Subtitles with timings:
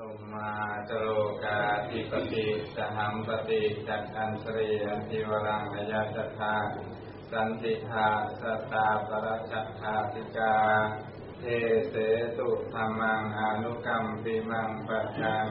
[0.00, 0.50] พรหมา
[0.88, 1.08] จโล
[1.44, 6.54] กาธิปติสหัมปติจักขันสรีอันทิวรังยาจทา
[7.32, 8.08] สันติภา
[8.40, 8.42] ส
[8.72, 10.54] ตาปรจักขาติกา
[11.40, 11.44] เท
[11.90, 11.94] เส
[12.38, 15.46] ตุธรรมังอนุกรรมปิมังปัจจัง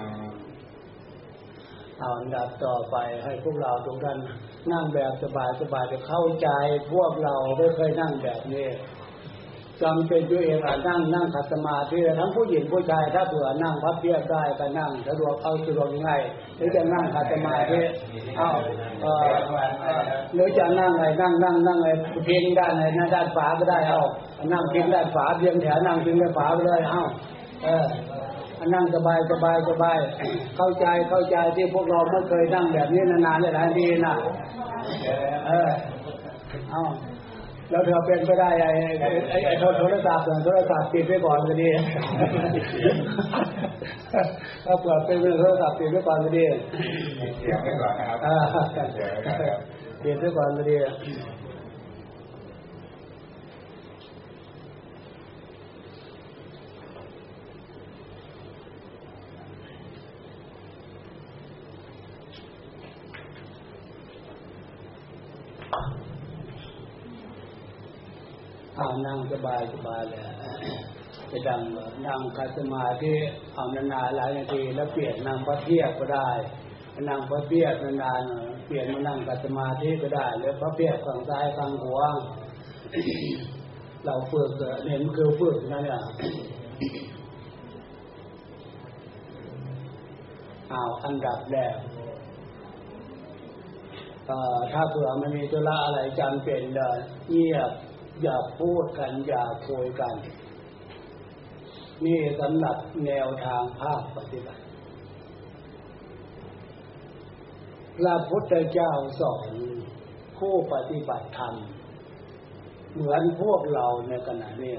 [1.98, 4.20] เอาอันดับต่อไปให้พวกเราทุกท่าน
[4.71, 6.50] นั่งแบบสบายสบายจะเข้าใจ
[6.93, 8.68] พวกเราไม่เคยนั่งแบบนี้
[9.84, 16.21] จำเป็นด้วยเองอะนั่งนั่งขัดสมาธิทั้งผู้หญิงผู้ชายถ้าเผื่อนั่งพับเพียบได้ก็นั่งสะดวกเอาสะดวกง่าย
[16.57, 17.79] หรือจะนั่งขัดสมาธิ
[18.37, 18.50] เอา
[19.01, 19.28] เออ
[20.34, 21.87] หรือจะนั่งไงนั่งนั่งนั่งไง
[22.28, 24.01] พิงด้านไหนหน้าด้านฝาก็ได้เอา
[24.54, 27.01] นั่งเพิงด้านฝาเพียงแถวนั่งเพิงด้านฝาไปเลยเอา
[27.64, 27.86] เออ
[28.73, 29.98] นั่งสบายสบายสบาย
[30.57, 34.14] เข้าใจเข้าใจที่พวกเราไม่เคยนั่งแบบนี้นานๆหลายปีนะ
[35.48, 35.70] เออ
[36.72, 36.81] เอา
[37.70, 38.70] แล้วเธอเป็นไปได้ไอ้
[39.02, 41.70] ไอ้ไอ้ไอ้โทรศัพท์โทรศัพท์ปิดไว้ก่อนก็ดี
[44.66, 46.45] ถ้าเปิดเป็นโทรศัพท์ปิดไว้ก่อนก็ดี
[47.40, 48.36] เสียงไว้ก่อนนะครับอ่า
[48.94, 49.59] เสียงไว้ก่อนครับ
[50.04, 50.76] ปิดไว้ก่อนก็ดี
[69.06, 70.22] นั่งสบายสบายเลย
[71.31, 71.62] จะดัง
[72.08, 73.14] นั่งคัดสมาธิ
[73.53, 76.30] เอานานๆหลายนาทีแล้วเปลี่ยนนั่งพระเพียบก็ได้
[77.09, 82.08] นั่งพระเพียบนานๆเปลี่ยนมานั่งคัดสมาธิก็ได้แล้วพระเพียบฝั่งซ้ายฝั่งขวา
[84.06, 84.52] เราฝึก
[84.86, 86.02] เนี่ยมันคือฝึกนะเนี่ย
[90.70, 91.75] เอาอันดับแรก
[94.72, 97.72] ถ้าเผื่อมันมีธุระอะไรจำเป็นเดินเงียบ
[98.22, 100.16] อย่าพูดกัน อย่าคุยกัน
[102.06, 104.64] นี่สำหรับแนวทางภาคปฏิบัติ
[107.98, 109.52] พระพุทธเจ้าสอน
[110.38, 111.56] ผู้ปฏิบัติธรรม
[112.94, 114.75] เหมือนพวกเราในขณะนี้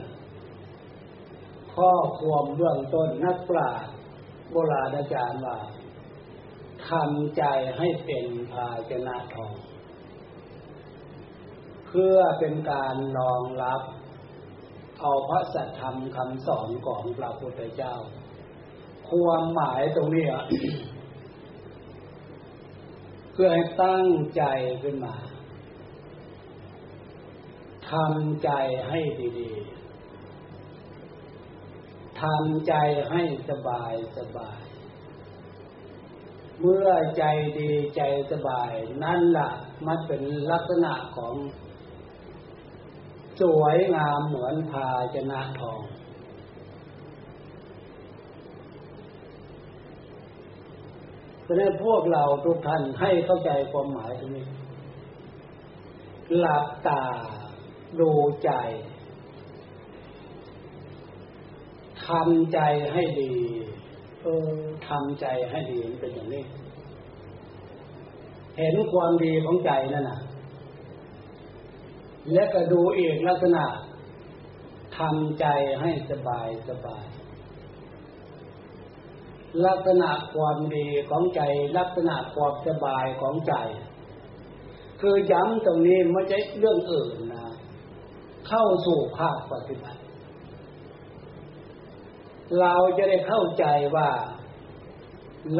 [1.75, 3.93] ข้อความเบื้องต้นนักปราชญ์
[4.51, 5.59] โบราณอาจารย์ว่า
[6.89, 7.43] ทำใจ
[7.79, 9.53] ให้เป็นภาชนะทอง
[11.89, 13.83] เพื่อเป็นการรองรับ
[15.01, 17.95] เอาพระสัทธรรมคำสอนของพระพุทธเจ้า
[19.09, 20.45] ความหมายตรงนี้อะ
[23.33, 24.45] เพื่อให้ตั้งใจ
[24.83, 25.17] ขึ้นมา
[27.91, 28.51] ทำใจ
[28.89, 29.01] ให้
[29.39, 32.75] ดีๆ ทำใจ
[33.11, 34.63] ให้สบายสบาย
[36.61, 37.25] เมื่อใจ
[37.59, 38.73] ดีใจสบาย
[39.05, 39.51] นั่นละ่ะ
[39.87, 41.35] มันเป็นลักษณะของ
[43.41, 45.81] สวยงามเหมือนภาชนะทอง
[51.47, 54.47] ฉะนั้พวกเราทุกท่านให้เข้าใจความหมายตรงนี้
[56.39, 57.05] หลับตา
[58.01, 58.11] ดู
[58.45, 58.51] ใจ
[62.07, 62.61] ทำใจ
[62.93, 63.35] ให้ดี
[64.23, 64.49] เออ
[64.89, 66.45] ทำใจให้ดีมันเป็นอย่างนี้
[68.59, 70.19] เห็นความดีของใจนั่นน่ะ
[72.33, 73.65] และก็ดูเอกลักษณะ
[74.99, 75.47] ทำใจ
[75.81, 77.07] ให้สบายสบาย
[79.67, 81.41] ลักษณะความดีของใจ
[81.79, 83.55] ลักษณะความสบายของใจ
[85.01, 87.55] คือย้ำตรงนี้ไม่ใช่เรื่องอื่นนะ
[88.49, 90.01] เข้าสู่ภาคปฏิบัติ
[92.61, 93.65] เราจะได้เข้าใจ
[93.97, 94.11] ว่า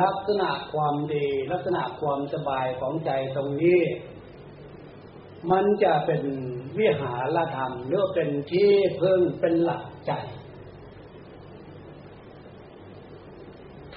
[0.03, 3.81] ลักษณะความดีลักษณะความสบายของใจตรงนี้
[5.51, 6.23] มันจะเป็น
[6.79, 10.13] วิหารธรรมหรือเป็นที่พึ่งเป็นหลักใจ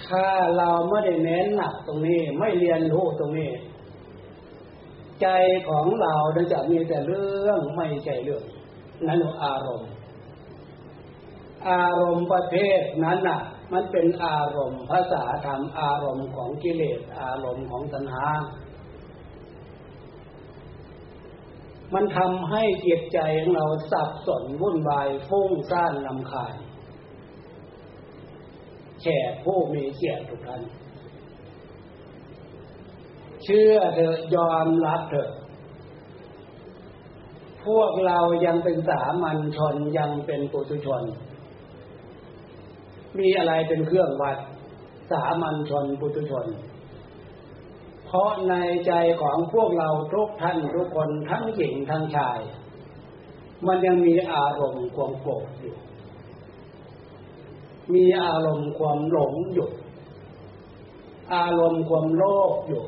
[0.08, 0.28] ถ้า
[0.58, 3.52] เราไม่ได้เน้นหนักตรงนี้ไม่เรียนรู้ตรงนี้
[5.22, 5.28] ใจ
[5.70, 6.14] ของเรา
[6.54, 8.44] จะมีแต่เรื่องไม่ใช่เรื่อง
[9.08, 9.92] นั่นอารมณ์
[11.70, 13.42] อารมณ์ประเภทนั้นน่ะ
[13.74, 18.26] มันเป็นอารมณ์ภาษาธรรมอารมณ์ของกิเลสอารมณ์ของตัณหา
[21.94, 26.56] มันทำให้จิตใจของเราสับสนวุ่นวายฟุ้งซ่านลำคาญ
[29.02, 30.62] แขกผู้มีเกียรติทุกท่าน
[33.44, 35.30] เชื่อเถอะยอมรับเถอะ
[37.66, 41.04] พวกเรายังเป็นสามัญชนยังเป็นปุถุชน
[43.20, 44.38] มีอะไรเป็นเครื่องวัด
[45.12, 46.46] สามัญชนปุถุชน
[48.14, 48.56] เพราะใน
[48.88, 52.40] ใจของพวกเราทุกท่านทุกคนทั้งหญิงทั้งชาย
[53.68, 55.76] มันยังมีอารมณ์ความโกรธอยู่
[57.94, 59.70] มีอารมณ์ความหลงอยู่
[61.36, 62.84] อารมณ์ความโลภอยู่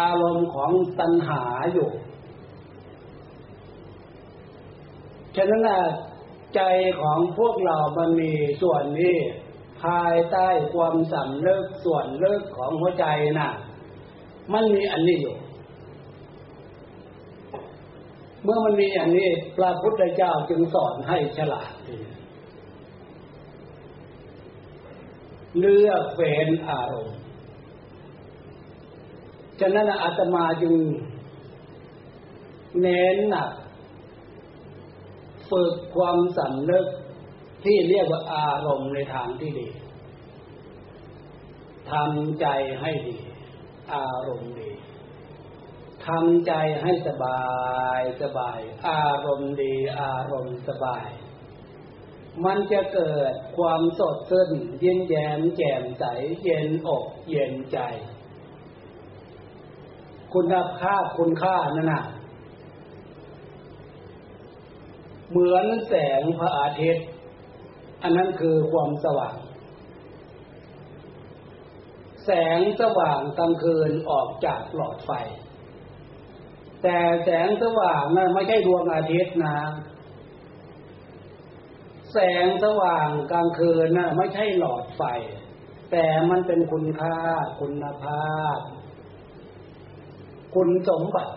[0.00, 0.70] อารมณ์ของ
[1.00, 1.42] ตัณหา
[1.72, 1.90] อยู่
[5.36, 5.68] ฉะนั้น
[6.54, 6.60] ใจ
[7.00, 9.16] ของพวกเรามันมีส่วนนี้
[9.86, 13.06] ภายใต้ความสำนึกส่วนเลิกของหัวใจ
[13.38, 13.50] น่ะ
[14.52, 15.36] มันมีอันนี้อยู่
[18.42, 21.72] เมื่อมันมีอันนี้พระพุทธเจ้าจึงสอนให้ฉลาด
[25.58, 27.18] เลือกเฟ้นอารมณ์
[29.60, 30.74] ฉะนั้นอาตมาจึง
[32.80, 33.52] เน้นหนัก
[35.50, 36.86] ฝึกความสำนึก
[37.66, 39.68] ที่เรียกว่าอารมณ์ในทางที่ดี
[41.92, 42.46] ทำใจ
[42.80, 43.18] ให้ดี
[43.94, 44.70] อารมณ์ดี
[46.06, 46.52] ทำใจ
[46.82, 47.42] ให้สบา
[47.98, 48.58] ยสบาย
[48.88, 51.08] อารมณ์ดี อารมณ์สบาย
[52.44, 56.04] มันจะเกิดความสดชื่นเยิ้มแย้มแจ่มใส
[56.42, 57.78] เย็นอกเย็นใจ
[60.34, 62.04] คุณภาพคุณค่านั่นน่ะ
[65.30, 67.06] เหมือนแสงพระอาทิตย์
[68.02, 69.36] อันนั้นคือความสว่าง
[72.24, 75.10] แสงสว่างกลางคืนออกจากหลอดไฟ
[76.82, 79.58] แต่แสงสว่างนั้นไม่ใช่ดวงอาทิตย์นะ
[82.12, 85.02] แสงสว่างกลางคืนนะไม่ใช่หลอดไฟ
[85.90, 87.16] แต่มันเป็นคุณค่า
[87.60, 88.58] คุณภาพ
[90.54, 91.34] คุณสมบัติ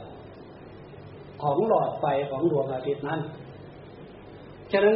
[1.44, 3.22] ของหลอดไฟของดวงอาทิตย์นั้น
[4.72, 4.96] ฉะนั้น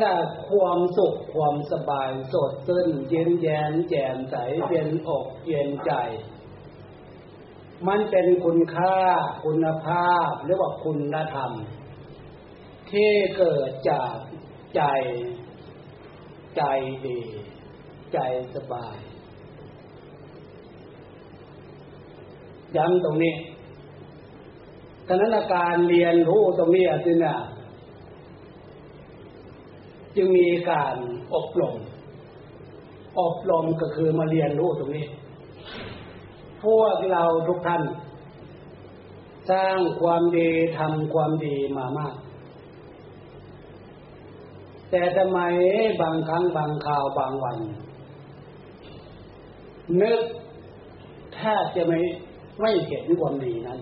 [0.50, 4.36] ความสุขความสบายสดชื่นเย็นแย้มแจ่มใส
[4.70, 5.94] เย็นอกเย็นใจ
[7.88, 8.98] มันเป็นคุณค่า
[9.44, 11.52] คุณภาพหรือว่าคุณธรรม
[12.92, 14.14] ที่เกิดจาก
[14.76, 14.82] ใจ
[16.58, 16.64] ใจ
[17.06, 17.22] ดี
[18.14, 18.20] ใจ
[18.56, 18.98] สบาย
[22.76, 23.36] ย้ำตรงนี้
[25.08, 27.36] ฉะนั้นการเรียนรู้ตรงนี้สินะ
[30.16, 30.96] จึงมีการ
[31.34, 31.76] อบรม
[33.20, 35.06] อบรมก็คือมาเรียนรู้ตรงนี้
[36.64, 37.84] พวกเราทุกท่าน
[39.52, 42.14] สร้างความดีทำความดีมามาก
[44.90, 45.40] แต่ทำไม
[46.02, 47.58] บางครั้งบางคราวบางวัน
[50.02, 50.22] นึก
[51.36, 52.00] แทบจะไม่
[52.62, 53.80] ไม่เห็นความดีนั้น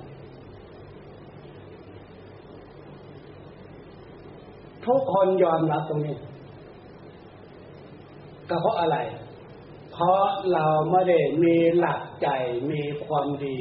[4.87, 6.17] ทุกคนยอมรับตรงนี้
[8.49, 8.97] ก็เพราะอะไร
[9.91, 10.23] เพราะ
[10.53, 12.29] เราไม่ได้มีหลักใจ
[12.71, 13.59] มีความดี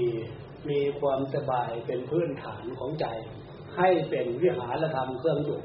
[0.70, 3.06] มีความสบายเป็นพื้นฐานของใจ
[3.76, 5.60] ให้เป็นวิหารธรรมเครื่องอยู่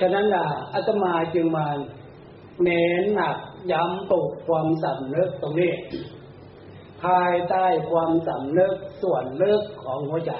[0.00, 1.66] ฉะนั้นล่ะอาตมาจึงมา
[2.62, 3.38] เน้นหนัก
[3.72, 5.72] ย้ำตุกความสำนึกตรงนี้
[7.02, 8.72] ภายใต้ความสำนึก
[9.02, 10.32] ส่วนเลิกของหัวใจ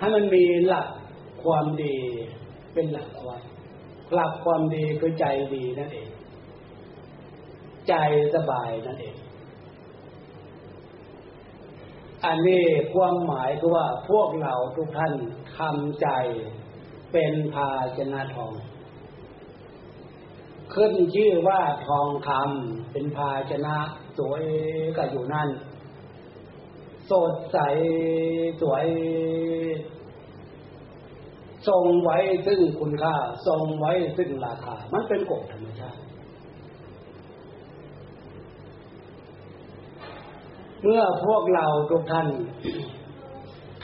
[0.00, 0.88] ให้มันมีหลัก
[1.44, 1.96] ความดี
[2.74, 3.38] เป็นหลักเอาไว้
[4.14, 6.08] หลักความดีคือใจดีนั่นเอง
[7.88, 7.94] ใจ
[8.34, 9.16] สบายนั่นเอง
[12.24, 12.64] อันนี้
[12.94, 15.12] ความหมายคือว่าพวกเราทุกท่าน
[15.58, 16.08] ทำใจ
[17.12, 18.52] เป็นภาชนะทอง
[20.74, 23.76] ขึ้นชื่อว่าทองคำเป็นภาชนะ
[24.18, 24.42] สวย
[24.96, 25.48] ก็อยู่นั่น
[27.10, 27.58] สดใส
[28.60, 28.86] สวย
[31.68, 33.14] ทรงไว้ซึ่งคุณค่า
[33.46, 36.00] ทรงไว้ซึ่งราคา มันเป็นกฎธรรมชาติ
[40.82, 42.28] เมื่อพวกเราทุกท่าน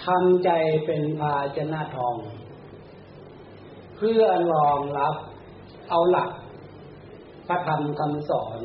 [0.05, 0.51] ทำใจ
[0.87, 2.17] เป็นภาชนะทอง
[3.97, 4.23] เพื่อ
[4.55, 5.15] รองรับ
[5.91, 6.31] เอาหลัก
[7.47, 8.61] พระธรรมคำสอน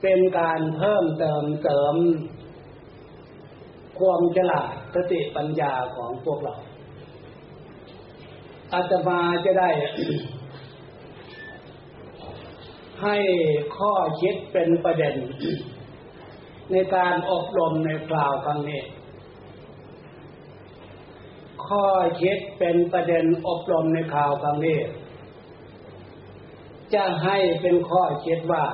[0.00, 1.96] เป็นการเพิ่มเติมเสริม
[3.98, 6.54] ความฉลาดสติปัญญาของพวกเรา
[8.72, 9.70] อาตมาจะได้
[13.02, 13.16] ให้
[13.76, 15.14] ข้อคิดเป็นประเด็น
[16.70, 18.82] ในการอบรมในคราวครั้งนี้
[21.66, 21.86] ข้อ
[22.22, 24.78] คิดเป็นประเด็นอบรมในคราวครั้งนี้
[26.94, 28.64] จะให้เป็นข้อคิดว่า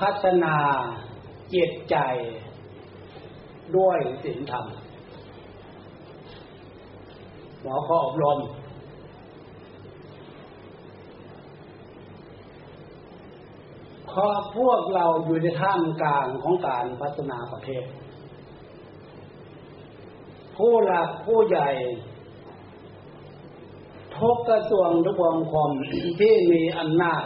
[0.00, 0.56] พัฒนา
[1.50, 1.96] เจตใจ
[3.76, 4.66] ด้วยศีลธรรม
[7.62, 8.38] หมอข้ออบรม
[14.10, 14.26] พอ
[14.56, 17.84] พวกเราอยู่ในท่ามกลางของการพัฒนาประเทศ
[20.56, 21.68] ผู้หลักผู้ใหญ่
[24.18, 25.70] ทุกกระทรวงทุกวงคม
[26.20, 27.24] ที่มีอำนาจ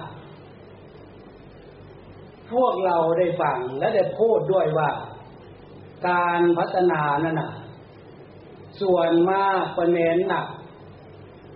[2.52, 4.90] พวกเราได้ฟังและได้พูดด้วยว่า
[6.08, 7.52] การพัฒนานั่นน่ะ
[8.80, 10.46] ส่วนมากประเน้นหนัก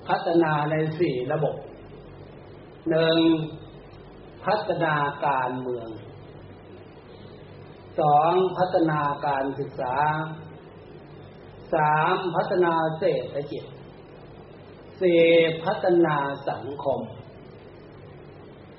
[0.08, 1.56] พัฒนาในสี่ระบบ
[2.90, 3.18] หนึ่ง
[4.44, 4.94] พัฒนา
[5.26, 5.88] การเมือง
[8.00, 9.94] สองพัฒนาการศึกษา
[11.74, 13.64] สามพัฒนาเศรษฐกิจ
[15.00, 15.22] สี่
[15.64, 16.16] พัฒนา
[16.48, 17.00] สังคม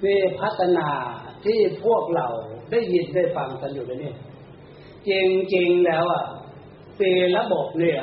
[0.02, 0.90] สี่พัฒนา
[1.46, 2.28] ที่พวกเรา
[2.72, 4.14] ได้ยินได้ฟังกันอยู่เลยนี่
[5.08, 5.12] จ
[5.56, 6.24] ริงๆแล้วอะ
[7.00, 8.00] สี่ระบบเนี่ย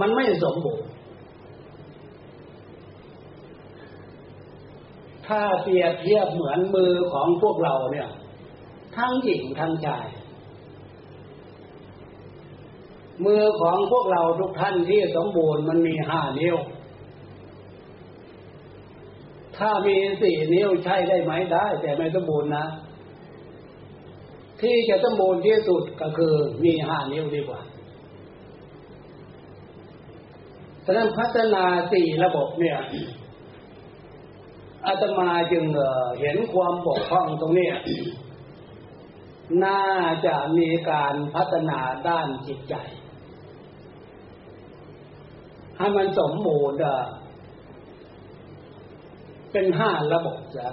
[0.00, 0.88] มันไม่สมบูรณ์
[5.26, 8.08] ถ้าเปรียบเทียบเหมือนมือของพวกเราเนี่ย
[8.96, 10.06] ทั้งหญิงทั้งชาย
[13.26, 16.56] มือของพวกเราทุกท่านที่สมบูรณ์มันมีห้านิ้ว
[19.58, 22.66] ถ้ามีสี่นิ้วใช้ได้ไหมได้ แต่ไม่สมบูรณ์นะ
[24.60, 26.34] ที่จะสมบูรณ์ที่สุดก็คือ
[26.64, 27.60] มีห้านิ้วดีกว่า
[30.84, 32.78] ฉะนั้นพัฒนาสี่ระบบเนี่ย
[34.86, 35.64] อาตมาจึง
[36.20, 37.70] เห็นความบกพร่องตรงนี้
[39.64, 39.84] น่า
[40.26, 42.74] จะมีการพัฒนาด้านจิตใจ
[45.76, 46.78] ให้มันสมบูรณ์
[49.60, 50.68] เป็นห้าระบบจะ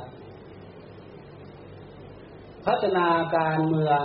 [2.67, 4.03] พัฒนาการเมือง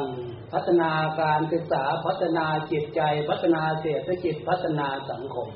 [0.52, 5.48] พัฒนาการศึกษาพัฒนาจิตใจ พัฒนาเศรษฐกิจพัฒนาสังคม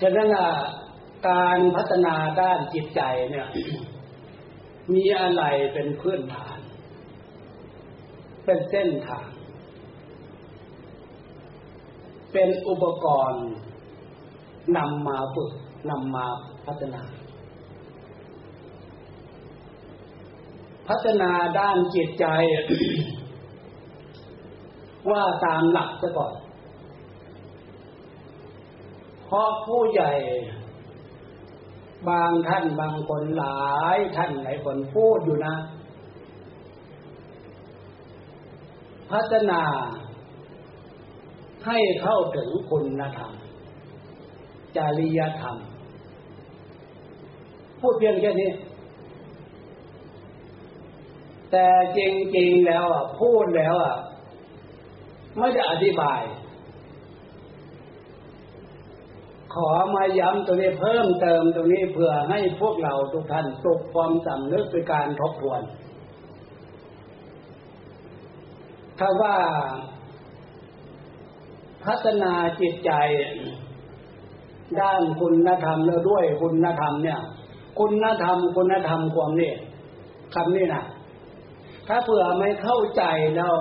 [0.00, 0.28] ฉะนั้น
[1.28, 3.48] การพัฒนาด้านจิตใจเนี่ย
[4.92, 6.58] มีอะไรเป็นพื้นฐาน
[8.44, 9.28] เป็นเส้นทาง
[12.32, 13.48] เป็นอุปกรณ์
[14.76, 15.50] นำมาฝึก
[15.90, 16.26] นำมา
[16.66, 17.02] พัฒนา
[20.88, 22.26] พัฒนาด้านจิตใจ
[25.10, 26.34] ว่าตามหลักซะก่อน
[29.24, 30.12] เพราะผู้ใหญ่
[32.08, 35.54] บางท่านบางคนหลายท่านหลายคนพูดอยู่นะ
[39.12, 39.62] พัฒนา
[41.66, 43.32] ให้เข้าถึงคุณธรรม
[44.78, 45.56] จริยธรรม
[47.80, 48.50] พูดเพียงแค่นี้
[51.50, 51.66] แต่
[51.98, 52.00] จ
[52.36, 53.96] ริง ๆ แล้วอะ พูดแล้วอะ
[55.38, 56.22] ไม่ได้อธิบาย
[59.54, 65.60] ขอมาย้ำตรงนี้เพิ่มเติมตรงนี้เพื่อให้พวกเราทุกท่านปลุกความสำนึกเป็นการทบทวน
[68.98, 69.36] ถ้าว่า
[71.84, 72.90] พัฒนาจิตใจ
[74.80, 77.18] ด้านคุณธรรมแล้วด้วยคุณธรรมเนี่ย
[77.78, 79.52] คุณธรรมคุณธรรมความนี่
[80.34, 80.82] คำนี้นะ
[81.88, 83.02] ถ้าเผื่อไม่เข้าใจ
[83.36, 83.54] แล้ว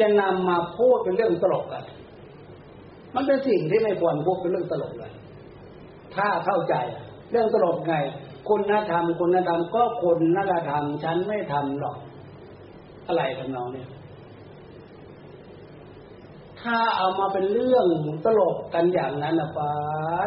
[0.00, 1.84] จะนำมาพูดเป็นเรื่องตลกอะ
[3.14, 5.12] มันเป็นสิ่งที่ไม่ควรพูดเป็นเรื่องตลกเลย
[6.16, 6.74] ถ้าเข้าใจ
[7.30, 7.94] เรื่องตลกไง
[8.48, 11.96] คุณธรรมคุณธรรมก็คุณธรรมฉันไม่ทำหรอก
[13.06, 13.84] อะไรทำนองนี้
[16.62, 17.86] ถ้าเอามาเป็นเรื่อง
[18.24, 19.70] ตลกกันอย่างนั้นนะป้า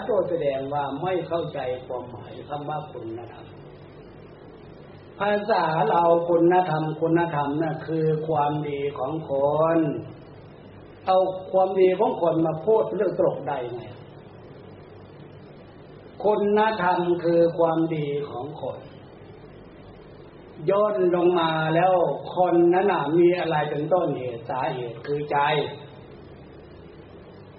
[0.06, 3.46] โดยแสดงว่าไม่เข้าใจความหมายคำว่าคุณธรรม
[5.20, 9.32] ภาษาเราคุณธรรมคุณธรรมนั่นคือความดีของค
[9.78, 9.80] น
[11.06, 11.18] เอา
[11.52, 13.84] ความดีของคนมาพูดเรื่องตลกได้ไง
[16.24, 18.80] คุณธรรมคือความดีของคน
[20.70, 21.94] ย่นลงมาแล้ว
[22.36, 25.38] คนนั้นมีอะไรเป็นต้นเหตุสาเหตุคือใจ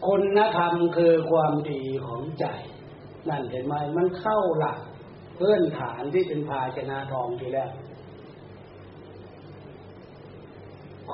[0.06, 2.46] คุณธรรมคือความดีของใจ
[3.28, 4.78] นั่นเห็นไหมมันเข้าหลัก
[5.38, 7.70] พื้นฐานที่เป็นภาชนะทองทีแรก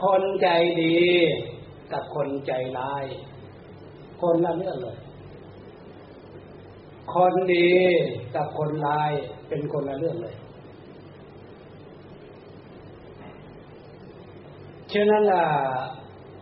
[0.02, 0.48] คนใจ
[0.82, 0.98] ดี
[1.92, 3.04] กับคนใจร้าย
[4.22, 4.98] คนละเรื่องเลย
[7.14, 7.70] คนดี
[8.34, 9.12] กับคนร้าย
[9.48, 10.36] เป็นคนละเรื่องเลย
[14.92, 15.46] ฉะนั้นล่ะ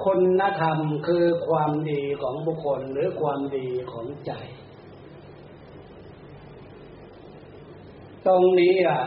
[0.04, 4.32] คุณธรรมคือความดีของบุคคลหรือความดีของใจ
[8.26, 9.02] ตรงนี้อะ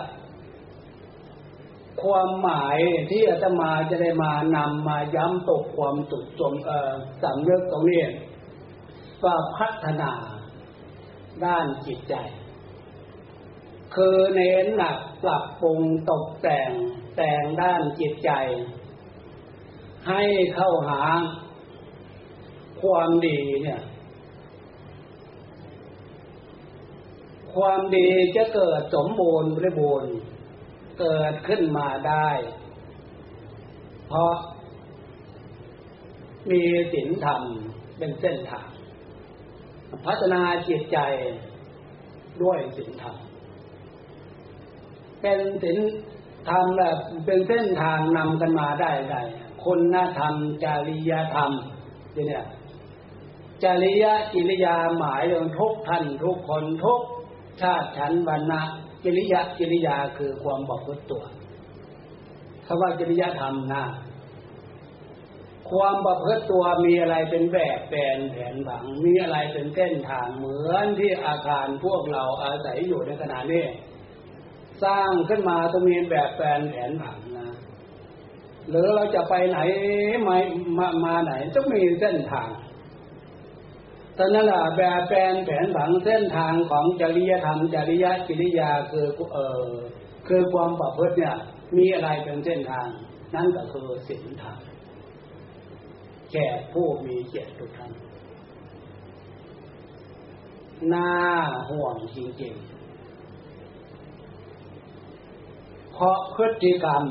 [2.03, 2.77] ความหมาย
[3.10, 6.91] ที่อาตมาจะได้มานำมาย้ำตกความตุกจมเอ่อ
[7.24, 8.03] สำเร็จตรงนี้
[9.24, 10.12] ว่าพัฒนา
[11.45, 12.15] ด้านจิตใจ
[13.95, 15.79] คือเน้นหนักปรับปรุง
[16.10, 16.71] ตกแต่ง
[17.17, 18.31] แต่งด้านจิตใจ
[20.08, 20.22] ให้
[20.55, 21.01] เข้าหา
[22.81, 23.81] ความดีเนี่ย
[27.53, 30.13] ความดีจะเกิดสมบูรณ์บริบูรณ์
[31.00, 32.29] เกิดขึ้นมาได้
[34.08, 34.34] เพราะ
[36.51, 36.62] มี
[36.93, 37.41] ศีลธรรม
[37.98, 38.67] เป็นเส้นทาง
[40.05, 40.98] พัฒนาจิตใจ
[42.43, 43.15] ด้วยศีลธรรม
[45.22, 45.77] เป็นศีล
[46.50, 49.22] ธรรมแบบเป็นเส้นทางนำกันมาได้ได้
[49.65, 51.51] คุณธรรม จริยธรรม
[52.13, 52.46] เนี่ย
[53.63, 57.01] จริยจิริยาหมายถึงทุกท่านทุกคนทุก
[57.62, 58.62] ชาติชั้นวรรณะ
[59.03, 61.24] จริยจิริยาคือความบอกพุตัว
[62.65, 63.84] คำว่าจริยธรรมนะ
[65.70, 73.65] ความประพฤติตัวมีอะไรเป็นแบบแปลนแผนผังมีอะไรเป็นเส้นทางเหมือนที่อาคารพวกเราอาศัยอยู่ในขณะนี้
[74.84, 77.18] สร้างขึ้นมาต้องมีแบบแปลนแผนผัง
[78.72, 79.60] หรือเราจะไปไหน
[80.28, 80.38] มา
[80.78, 82.50] มามาไหนต้องมีเส้นทาง
[84.18, 89.63] ตอนนั้นแหละแบบแปลนแผนผังเส้นทางของจริยธรรมจริยจิริยาคือเออ
[90.28, 91.36] คือความประพฤติเนี่ย
[91.78, 92.88] มีอะไรเป็นเส้นทาง
[93.36, 94.58] นั่นก็คือศีลธรรม
[96.34, 97.92] แก่ผู้มีเกียรติทุกท่าน
[100.94, 101.12] น่า
[101.70, 102.72] ห่วงจริงๆ
[105.94, 107.04] เพราะพฤติกรรม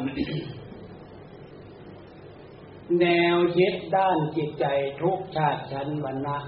[2.99, 4.65] แนวคิดด้านจิตใจ
[5.03, 6.39] ทุกชาติชั้นวรรณะ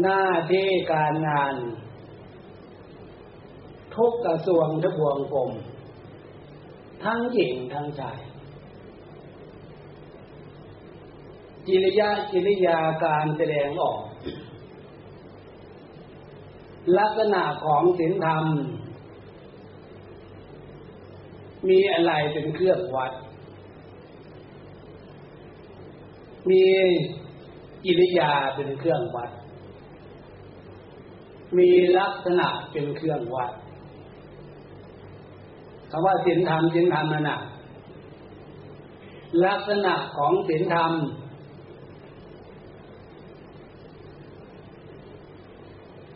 [0.00, 1.54] หน้าที่การงาน
[3.94, 5.50] ทุกกระทรวงทบวงกรม
[7.04, 8.20] ทั้งหญิงทั้งชาย
[11.66, 14.00] กิริยากิริยาการแสดงออก
[16.98, 18.44] ลักษณะของศีลธรรม
[21.68, 23.12] มีอะไรเป็นเครื่องวัด
[26.50, 26.62] มี
[27.84, 29.30] กิริยาเป็นเครื่องวัด
[31.56, 33.52] มีลักษณะเป็นเครื่องวัด
[35.90, 37.38] คำว่าศีลธรรมศีลธรรมน่ะ
[39.44, 40.92] ลักษณะของศีลธรรม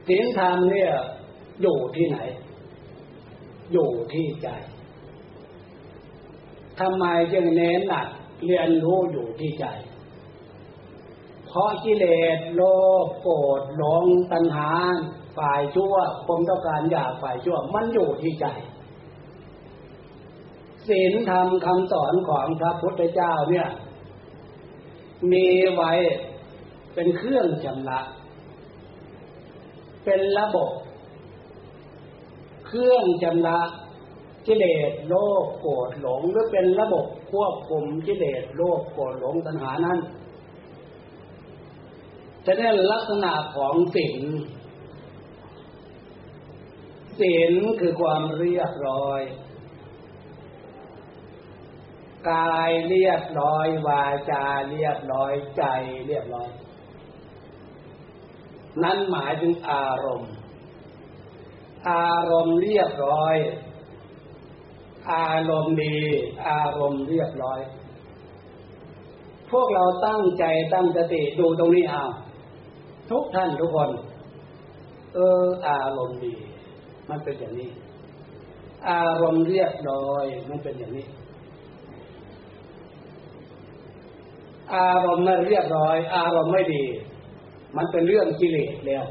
[0.08, 0.92] ศีลธรรมเนี่ย
[1.62, 2.18] อยู่ที่ไหน
[3.72, 4.48] อยู่ที่ใจ
[6.80, 8.08] ทำไมจึงเน้นหนัก
[8.44, 9.66] เรียนรู้อยู่ที่ใจ
[11.48, 12.06] เพราะกิเล
[12.36, 12.62] สโล
[13.04, 14.70] ภโกรธหลงตัณหา
[15.38, 15.94] ฝ่ายชั่ว
[16.26, 18.46] ความต้องการอยากฝ่ายชั่ว มันอยู่ที่ใจ
[20.88, 23.68] ศีลธรรมคำสอนของพระพุทธเจ้าเนี่ย
[25.32, 25.92] มีไว้
[26.94, 28.00] เป็นเครื่องชำระ
[30.04, 30.70] เป็นระบบ
[32.66, 33.58] เครื่องชำระ
[34.46, 39.98] กิเลสโลภโกรธหลงหรือเป็นระบบควบคุมกิเลสโลภโกรธหลงตัณหานั้น
[42.50, 44.22] จะได้ลักษณะของศีล
[47.20, 49.20] ศีลคือความเรียบร้อย
[52.30, 55.64] กายเรียบร้อย วาจาเรียบร้อยใจ
[56.06, 56.48] เรียบร้อย
[58.82, 60.32] นั้นหมายถึงอารมณ์
[61.90, 63.36] อารมณ์เรียบร้อย
[65.12, 65.98] อารมณ์ดี
[66.48, 67.60] อารมณ์เรียบร้อย
[69.50, 72.04] พวกเราตั้งใจตั้งสติดูตรงนี้เอา
[73.10, 73.90] ทุกท่านทุกคน
[75.14, 76.34] เอออารมณ์ดี
[77.10, 77.70] มันเป็นอย่างนี้
[78.90, 81.06] อารมณ์เรียบร้อย มันเป็นอย่างนี้
[84.74, 86.84] อารมณ์ไม่เรียบร้อย อารมณ์ไม่ดี
[87.76, 89.04] มันเป็นเรื่องกิเลสแล้ว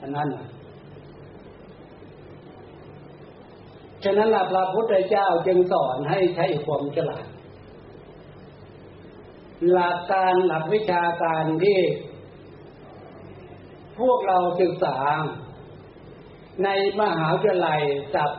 [0.00, 0.28] อันนั้น
[4.04, 7.26] ฉะนั้นหลพระพุทธเจ้าจึงสอนให้ใช้ความฉลาด
[9.72, 11.78] หลักการหลักวิชาการที่
[14.00, 14.96] พวกเราศึกษา
[16.64, 16.68] ใน
[17.00, 17.80] มหาวิทยาลัย
[18.16, 18.30] กับ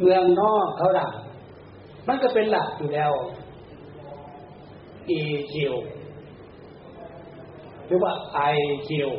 [0.00, 1.12] เมืองนอกเขาหลัก
[2.08, 3.12] มันก็เป็นหลักอยู่แล้ว
[5.18, 5.54] EQ
[7.86, 8.40] หรือว่าไอ
[8.88, 9.10] คิว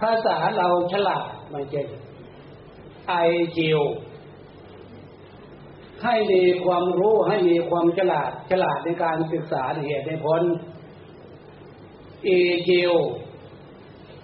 [0.00, 1.82] ภาษาเราฉลาดม่ใช่
[3.08, 3.14] ไอ
[3.56, 3.80] คิว
[6.02, 10.42] ให้มีความรู้ให้มีความฉลาดฉลาดในการศึกษาเหตุในผล
[12.24, 12.28] เอ
[12.68, 12.92] คิว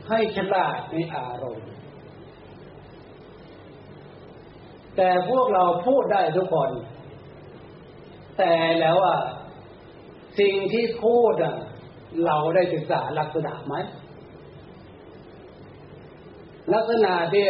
[0.08, 1.68] ให้ฉลาดในอารมณ์
[4.96, 6.70] แต่พวกเราพูดได้ทุกคน
[8.38, 9.18] แต่แล้วอะ
[10.40, 11.56] สิ่งที่พูดอะ
[12.26, 13.74] เราได้ศึกษาลักษณะไหม
[16.74, 17.44] ลักษณะที่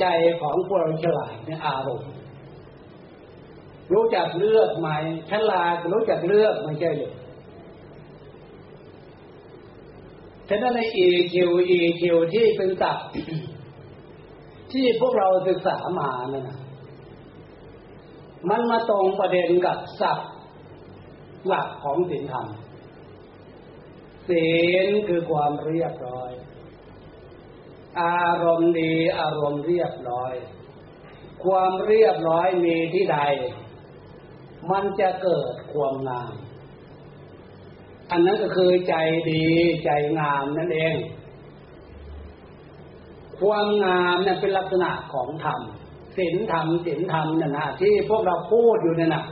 [0.00, 0.06] ใจ
[0.40, 2.10] ของพวกเราฉลาดในอารมณ์
[3.92, 4.88] รู้จักเลือกไหม
[5.30, 7.12] ฉลาดรู้จักเลือกไม่ใช่หรือ
[10.48, 11.34] ฉะนั้นใน EQ
[11.78, 12.02] EQ
[12.32, 13.06] ที่เป็นศัพท์
[14.72, 16.58] ที่พวกเราศึกษามานั่นนะ
[18.48, 20.30] มันมาตรงประเด็นกับศัพท์
[21.46, 22.46] หลักของศีลธรรม
[24.28, 24.46] ศี
[24.86, 26.30] ลคือความเรียบร้อย
[28.02, 30.34] อารมณ์ดี อารมณ์เรียบร้อย
[31.44, 33.18] ความเรียบร้อยมีที่ใด
[34.70, 36.32] มันจะเกิดความงาม
[38.14, 38.94] อันนั้นก็คือใจ
[39.30, 39.44] ดี
[39.84, 40.94] ใจงามนั่นเอง
[43.38, 45.60] ความงามนั่นเป็นลักษณะของธรรม
[46.16, 49.24] ศีลธรรมศีลธรรมนั่นนะที่พวกเราพูดอยู่เนั่นนะ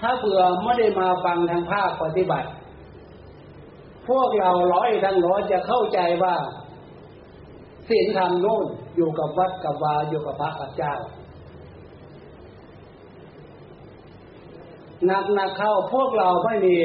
[0.00, 2.48] ถ้าเผื่อไม่ได้มาฟังทางภาคปฏิบัติ
[4.08, 6.34] พวกเราร้อยทั้งร้อยจะเข้าใจว่า
[7.88, 10.94] ศีลธรรมโน่นอยู่กับวัดกับวาอยู่กับพระกับเจ้า
[15.06, 16.76] หนักหนักเข้าพวกเราไม่มี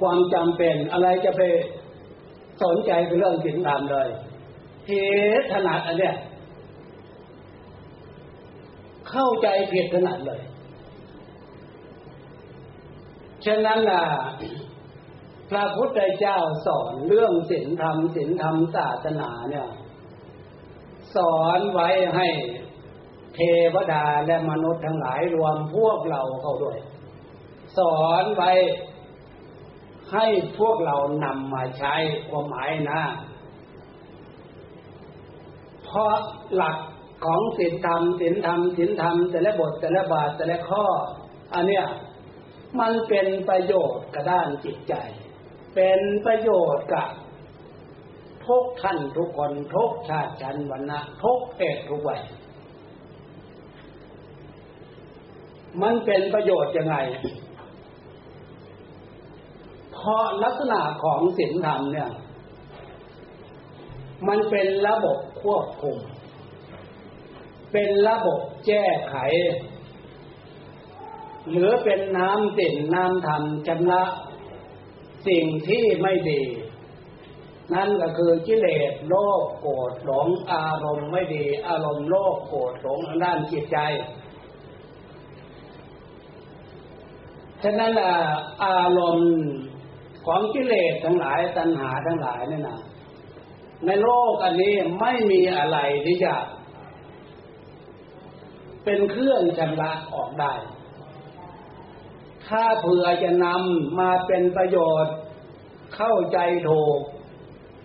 [0.00, 1.42] ความจำเป็นอะไรจะไป
[2.62, 4.08] สนใจเป็นเรื่องศีลธรรมเลย
[4.88, 4.92] เห
[5.40, 6.16] ตุถนัดอันเนี้ย
[9.10, 10.40] เข้าใจผิดถนัดเลย
[13.44, 14.04] ฉะนั้นล่ะ
[15.50, 19.68] พระพุทธเจ้าสอนเรื่องศีลธรรมศีลธรรมศาสนาเนี่ย
[21.16, 22.28] สอนไว้ให้
[23.34, 23.40] เท
[23.74, 26.78] วดาและมนุษย์ทั้งหลายรวมพวกเราเข้าด้วย
[27.78, 28.52] สอนไว้
[30.12, 30.26] ให้
[30.58, 31.94] พวกเรานำมาใช้
[32.28, 33.02] ความหมายนะ
[35.84, 36.14] เพราะ
[36.56, 36.76] หลัก
[37.24, 40.84] ของศีลธรรมศีลธรรมศีลธรรมแต่ละบทแต่ละบาทแต่ละข้อ
[41.54, 41.86] อันเนี้ย
[42.80, 44.94] มันเป็นประโยชน์กับด้านจิตใจ
[45.74, 47.08] เป็นประโยชน์กับ
[48.46, 52.22] ทุกท่านทุกคนทุกชาติชันวรรณะทุกเพศทุกวัย
[55.82, 56.96] มันเป็นประโยชน์ยังไง
[60.06, 62.10] เพราะลักษณะของศีลธรรมเนี่ย
[64.28, 65.98] มันเป็นระบบควบคุม
[67.72, 69.16] เป็นระบบแก้ไข
[71.50, 74.04] หรือเป็นน้ำติ่นน้ำธรรมชำระ
[75.28, 76.42] สิ่งที่ไม่ดี
[77.74, 83.78] นั่นก็คือกิเลสโลภโกรธหลงอารมณ์ไม่ดี อารมณ์โลภโกรธหลงทางด้านจิตใจ
[87.62, 87.92] ฉะนั้น
[88.64, 89.30] อารมณ์
[90.26, 92.78] ของกิเลสทั้งหลายตัณหาทั้งหลายนี่นะ
[93.86, 96.34] ในโลกอันนี้ไม่มีอะไรที่จะ
[98.84, 100.52] เป็นเครื่องชำระออกได้
[102.46, 105.14] ถ้าเผื่อจะนำมาเป็นประโยชน์
[105.96, 106.98] เข้าใจถูก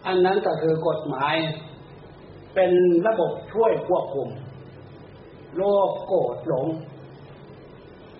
[0.05, 1.35] อันนั้นก็คือกฎหมาย
[2.55, 2.71] เป็น
[3.07, 4.29] ระบบช่วยควบคุม
[5.55, 6.67] โลภโกรธหลง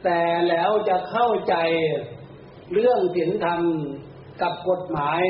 [0.04, 1.56] แต่แล้วจะเข้าใจ
[2.74, 3.62] เรื่องศีลธรรม
[4.42, 5.22] กับกฎหมาย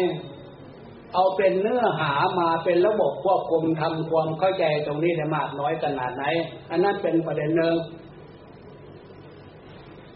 [1.13, 6.23] เอาเป็นเนื้อหามาเป็นระบบควบคุมทำความเข้าใจตรงนี้ได้มากน้อยขนาดไหน
[6.69, 7.75] อันนั้นเป็นประเด็นหนึ่ง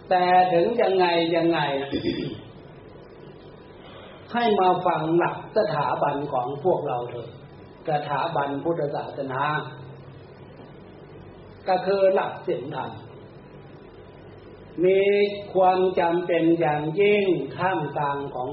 [0.10, 1.06] แต่ถึงยังไง
[1.36, 1.60] ยังไง
[4.34, 7.30] ให้มาฟังหลักสถาบันของพวกเราเถอะ
[7.90, 9.42] สถาบันพุทธศาสนา
[11.68, 12.92] ก็คือหลักศีลธรรม
[14.86, 15.02] มี
[15.54, 17.26] ความจำเป็นอย่างยิ่ง
[17.58, 18.50] ท่ามกลางของ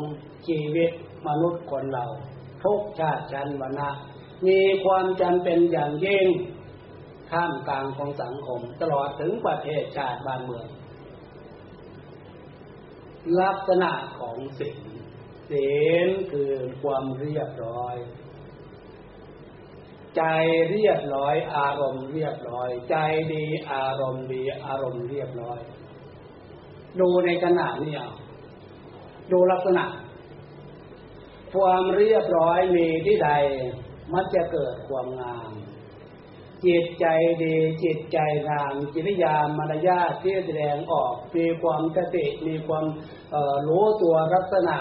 [0.47, 0.91] ชีวิต
[1.27, 2.05] มนุษย์คนเรา
[2.65, 3.91] ทุกชาติชั้นวรรณะ
[4.47, 6.29] มีความจำเป็นอย่างยิ่ง
[7.31, 10.67] ท่ามกลางของสังคม ตลอดถึงประเทศชาติบ้านเมือง
[13.41, 14.79] ลักษณะของศีล
[15.51, 15.71] ศี
[16.07, 16.53] ลคือ
[16.83, 17.97] ความเรียบร้อย
[20.17, 20.23] ใจ
[20.71, 22.97] เรียบร้อย อารมณ์เรียบร้อย ใจ
[23.33, 25.61] ดีอารมณ์ดี อารมณ์เรียบร้อย
[27.01, 27.97] ดูในขณะนี้
[29.33, 29.85] ดูลักษณะ
[31.55, 33.31] ความเรียบร้อยมีที่ใด
[34.13, 35.51] มันจะเกิดความงาม
[36.67, 37.07] จิตใจ
[37.43, 42.85] ดีจิตใจงามจิริยามารยาทที่แสดงออกมีความสติมีความ
[43.69, 44.77] รู้ตัวลักษณะ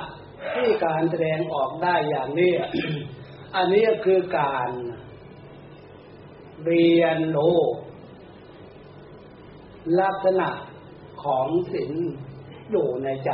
[0.56, 2.54] ที่การแสดงออกได้อย่างนี้
[3.56, 4.70] อันนี้คือการ
[6.66, 7.58] เรียนรู้
[10.02, 10.50] ลักษณะ
[11.24, 11.94] ของศีล
[12.72, 13.32] อยู่ในใจ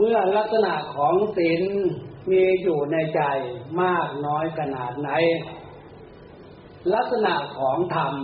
[0.00, 1.62] เมื่อลักษณะของศีล
[2.30, 3.20] มีอยู่ในใจ
[3.82, 5.10] มากน้อยขนาดไหน
[6.94, 8.14] ลักษณะของธรรม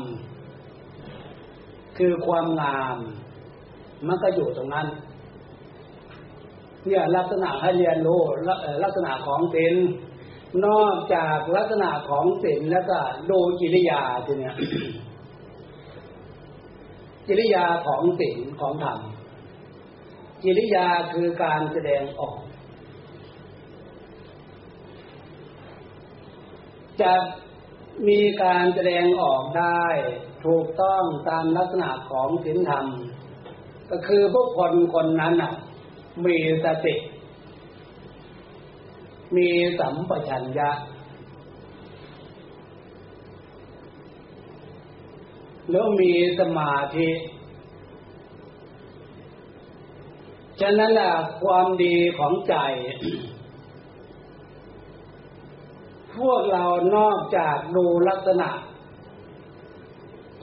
[1.99, 2.97] คือความงาม
[4.07, 4.87] มันก็อยู่ตรงนั้น
[6.87, 8.21] เนี่ยลักษณะให้เรียนรู้
[8.85, 9.75] ลักษณะของศีล
[10.67, 12.99] นอกจากลักษณะของศีลแล้วก็
[13.31, 14.57] ดูกิริยาทีเนี้ย
[17.27, 18.99] กิริยาของศีลของธรรม
[20.45, 22.37] กิริยาคือการแสดงออก
[27.01, 27.13] จะ
[28.09, 29.85] มีการแสดงออกได้
[30.45, 32.87] ถูกต้องตามลักษณะของศีลธรรม
[33.91, 35.53] ก็คือพวกคนคนนั้นน่ะ
[36.25, 36.95] มีสติ
[39.37, 40.71] มีสัมปชัญญะ
[45.71, 47.09] แล้วมีสมาธิ
[50.61, 51.13] ฉะนั้นแหละ
[51.43, 52.55] ความดีของใจ
[56.19, 56.65] พวกเรา
[56.97, 58.51] นอกจากดูลักษณะ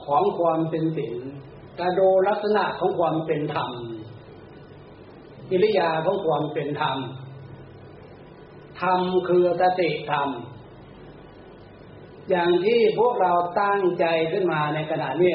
[0.04, 1.20] ของความเป็นศีล
[1.78, 3.70] ก็ดูลักษณะของความเป็นธรรม
[5.50, 6.98] กิริยาของความเป็นธรรม
[8.80, 10.28] ธรรมคือสติธรรม
[12.30, 15.34] อย่างที่พวกเราตั้งใจขึ้นมาในขณะนี้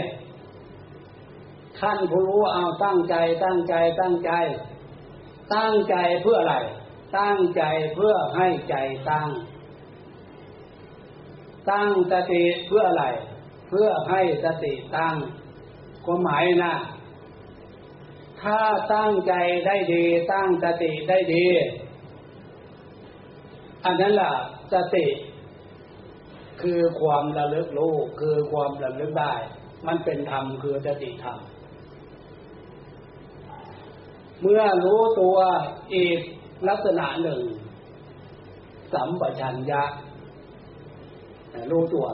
[1.79, 4.31] ท่านผู้รู้เอาตั้งใจตั้งใจตั้งใจ
[5.55, 6.55] ตั้งใจเพื่ออะไร
[7.19, 7.63] ตั้งใจ
[7.95, 8.75] เพื่อให้ใจ
[9.09, 9.29] ตั้ง
[11.71, 13.05] ตั้งสติเพื่ออะไร
[13.69, 15.15] เพื่อให้สติตั้ง
[16.05, 16.73] ความหมายนะ
[18.41, 18.59] ถ้า
[18.93, 19.33] ตั้งใจ
[19.65, 21.45] ได้ดี ตั้งสติได้ดี
[23.85, 24.33] อันนั้นล่ะ
[24.73, 25.05] สติ
[26.61, 29.33] คือความระลึกรู้คือความระลึกได้
[29.87, 31.37] มันเป็นธรรมคือสติธรรม
[34.41, 35.37] เมื่อรู้ตัว
[35.95, 36.19] อีก
[36.69, 37.41] ลักษณะหนึ่ง
[38.93, 39.83] สัมปชัญญะ
[41.71, 42.07] รู้ตัว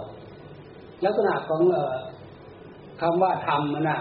[1.06, 1.76] ลักษณะของอ
[3.02, 3.98] คำว่าธรรมนะ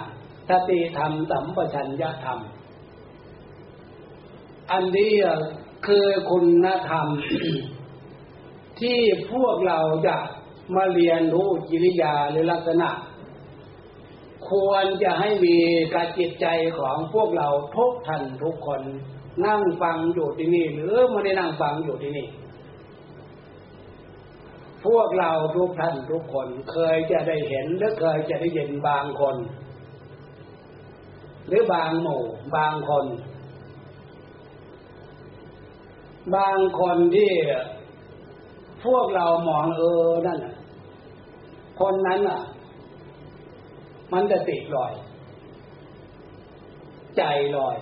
[0.48, 2.38] สติธรรมสัมปชัญญะธรรม
[4.72, 5.12] อันนี้
[5.86, 7.06] คือคุณธรรม
[8.80, 8.98] ที่
[9.32, 10.16] พวกเราจะ
[10.74, 12.88] มาเรียนรู้กิริยาหรือลักษณะ
[14.50, 15.56] ควรจะให้มี
[15.94, 16.46] การจิตใจ
[16.78, 18.82] ของพวกเราทุกท่านทุกคน
[19.46, 22.26] นั่งฟังอยู่ที่นี่ หรือไม่ได้นั่งฟังอยู่ที่นี่
[24.84, 29.36] พวกเราทุกท่านทุกคนเคยจะได้เห็นหรือเคยจะได้ยินบางคน
[31.46, 32.22] หรือบางหมู่
[32.56, 33.06] บางคน
[36.36, 37.32] บางคนที่
[38.84, 40.40] พวกเรามองเออนั่น
[41.80, 42.40] คนนั้นอะ
[44.12, 44.92] มันจะติดลอย
[47.16, 47.22] ใจ
[47.56, 47.76] ลอย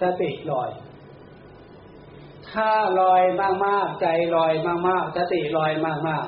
[0.00, 0.70] สติลอย
[2.50, 3.22] ถ้าลอย
[3.64, 4.52] มากๆ ใจลอย
[4.88, 5.72] มากๆสติลอย
[6.08, 6.26] มาก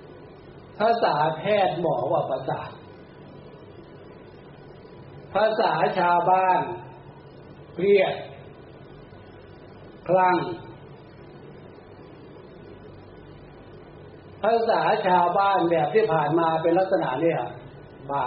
[0.00, 2.70] ๆ ภาษาแพทย์บอว่าประสาท
[5.34, 6.60] ภาษาชาวบ้าน
[7.78, 8.14] เรียด
[10.08, 10.38] คลั่ง
[14.42, 17.40] ภาษาชาวบ้านแบบที่ผ่านมาเป็นลักษณะเนี่ย
[18.12, 18.24] บ้า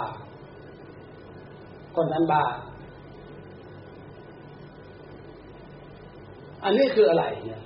[1.94, 2.44] คนนั้นบ้า
[6.64, 7.62] อันนี้คืออะไรเนี่ย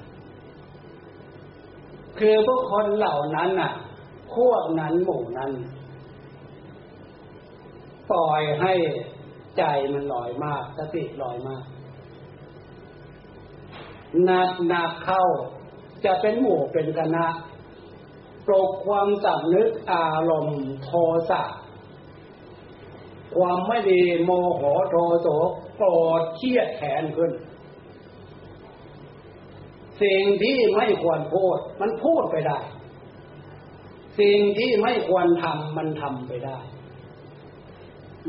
[2.18, 3.73] คือพวกคนเหล่านั้นน่ะ
[4.35, 5.53] พวกนั้นหมู่นั้น
[8.11, 8.73] ปล่อยให้
[9.59, 11.64] ใจมันลอยมากสติลอยมาก
[14.25, 15.25] หนักหนักเข้า
[16.05, 17.27] จะเป็นหมู่เป็นคณะ
[18.47, 20.90] ปลุกความสำนึกอารมณ์โท
[21.31, 21.42] สะ
[23.37, 25.29] ความไม่ดีโมโหโทโส
[25.77, 25.88] โกร
[26.21, 27.33] ธเครียดแขนขึ้น
[30.03, 32.59] สิ่งที่ไม่ควรพูด มันพูดไปได้
[34.21, 36.59] สิ่งที่ไม่ควรทำมันทำไปได้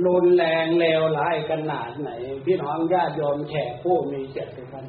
[0.06, 2.10] รุนแรงเลวร้ายขนาดไหน
[2.46, 4.86] พี่น้องญาติโยมแขกผู้มีเจตกัน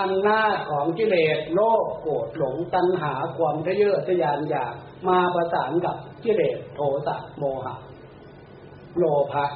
[0.00, 4.74] อำนาจของกิเลสโลภโกรธหลงตัณหาความทะเยอทะยานอยาก
[5.08, 7.74] มาประสานกับกิเลสโทสะโมหะ
[8.98, 9.46] โลภะ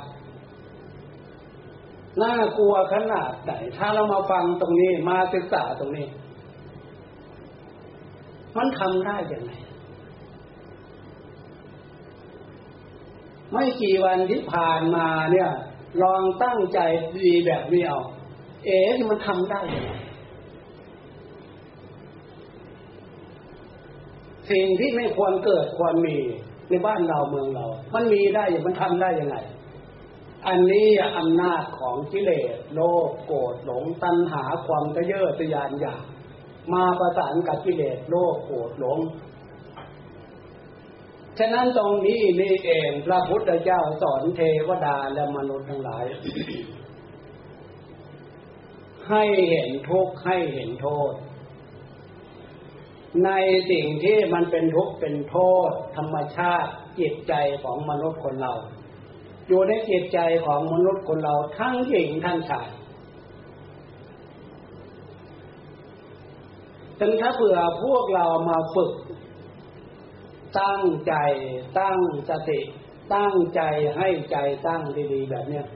[2.22, 6.07] น่ากลัวขนาดไหนถ้าเรามาฟังตรงนี้มาศึกษาตรงนี้
[8.57, 9.53] มันทำได้ยังไง
[13.53, 15.50] ไม่กี่วันที่ผ่านมาเนี่ย
[16.03, 16.79] ลองตั้งใจ
[17.18, 18.00] ดีแบบนี้เอา
[18.64, 18.79] เอ๋
[19.11, 19.92] มันทำได้ยังไง
[24.50, 26.16] สิ่งที่ไม่ควรเกิดควรมี
[26.71, 29.37] ในบ้านเราเมืองเรา มันมีได้อย่างมันทำได้ยังไง
[30.47, 30.87] อันนี้
[31.19, 36.03] อำนาจของกิเลสโลภโกรธหลงตัณหาความทะเยอทะยานอยาก
[36.73, 38.99] มาประสานกับกิเลสโลภโกรธหลง
[41.39, 46.05] ฉะนั้นตรงนี้นี่เองพระพุทธเจ้าสอนเทวดาและมนุษย์ทั้งหลาย
[49.09, 51.13] ให้เห็นทุกข์ให้เห็นโทษ
[53.25, 53.31] ใน
[53.70, 55.37] สิ่งที่มันเป็นทุกข์เป็นโท
[55.68, 56.70] ษ ธรรมชาติ
[57.01, 58.55] จิตใจของมนุษย์คนเรา
[59.49, 62.68] อยู่ในจิตใจของมนุษย์คนเราทั้งหญิงทั้งชาย
[67.01, 68.92] ถึงถ้าเผื่อพวกเรามาฝึก
[70.61, 71.14] ตั้งใจ
[71.81, 71.99] ตั้ง
[72.31, 72.61] สติ
[73.14, 73.61] ตั้งใจ
[73.96, 75.66] ให้ใจตั้งดีๆแบบเนี้ย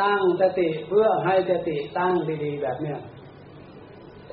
[0.00, 2.98] ตั้งสติเพื่อให้สติตั้งดีๆแบบเนี้ย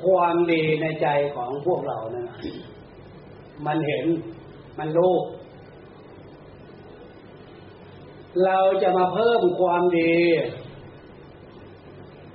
[0.03, 2.27] ความดีในใจของพวกเรานะั่น
[3.65, 4.05] มันเห็น
[4.79, 5.15] มันรู้
[8.45, 10.13] เราจะมาเพิ่มความดี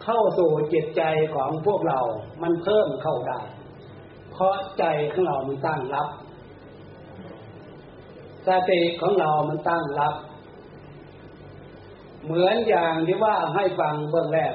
[0.05, 1.03] เข้าสู่จิตใจ
[1.35, 2.01] ของพวกเรา
[2.43, 3.41] มันเพิ่มเข้าได้
[4.33, 6.09] เพราะใจของเรามันตั้งรับ
[8.47, 10.15] สติของเรามันตั้งรับ
[12.25, 14.55] เหมือนอย่างที่ว่าให้ฟังเบื้องแรก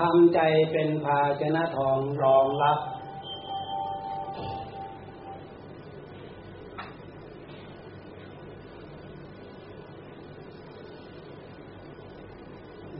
[0.00, 0.40] ทำใจ
[0.72, 2.78] เป็นภาชนะทองรองรับ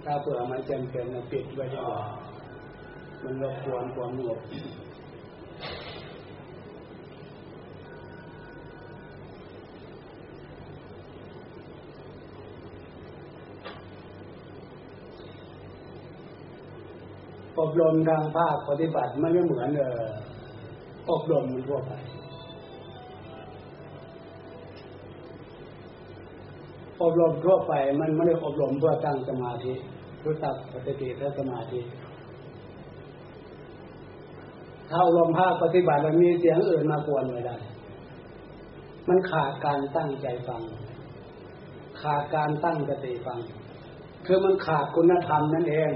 [0.04, 2.02] ถ้าเผื่อมันจำเป็นเราปิดไว้ดีกว่า
[3.22, 4.40] มันรบกวนความสงบ
[17.70, 20.02] อบรมทางภาคปฏิบัติมันไม่เหมือนเออ
[21.10, 21.92] อบรมทั่วไป
[27.02, 29.72] อบรมทั่วไปมันไม่ได้อบรมเพื่อตั้งสมาธิ
[30.24, 31.80] รู้ตักปฏิติและสมาธิ
[34.90, 37.56] ถ้าอบรมภาคปฏิบัติมันมีเสียงอื่นมากวนไม่ได้
[39.08, 40.62] มันขาดการตั้งใจฟัง
[42.02, 43.38] ขาดการตั้งสติฟัง
[44.26, 45.92] คือมันขาดคุณธรรมนั่นเอง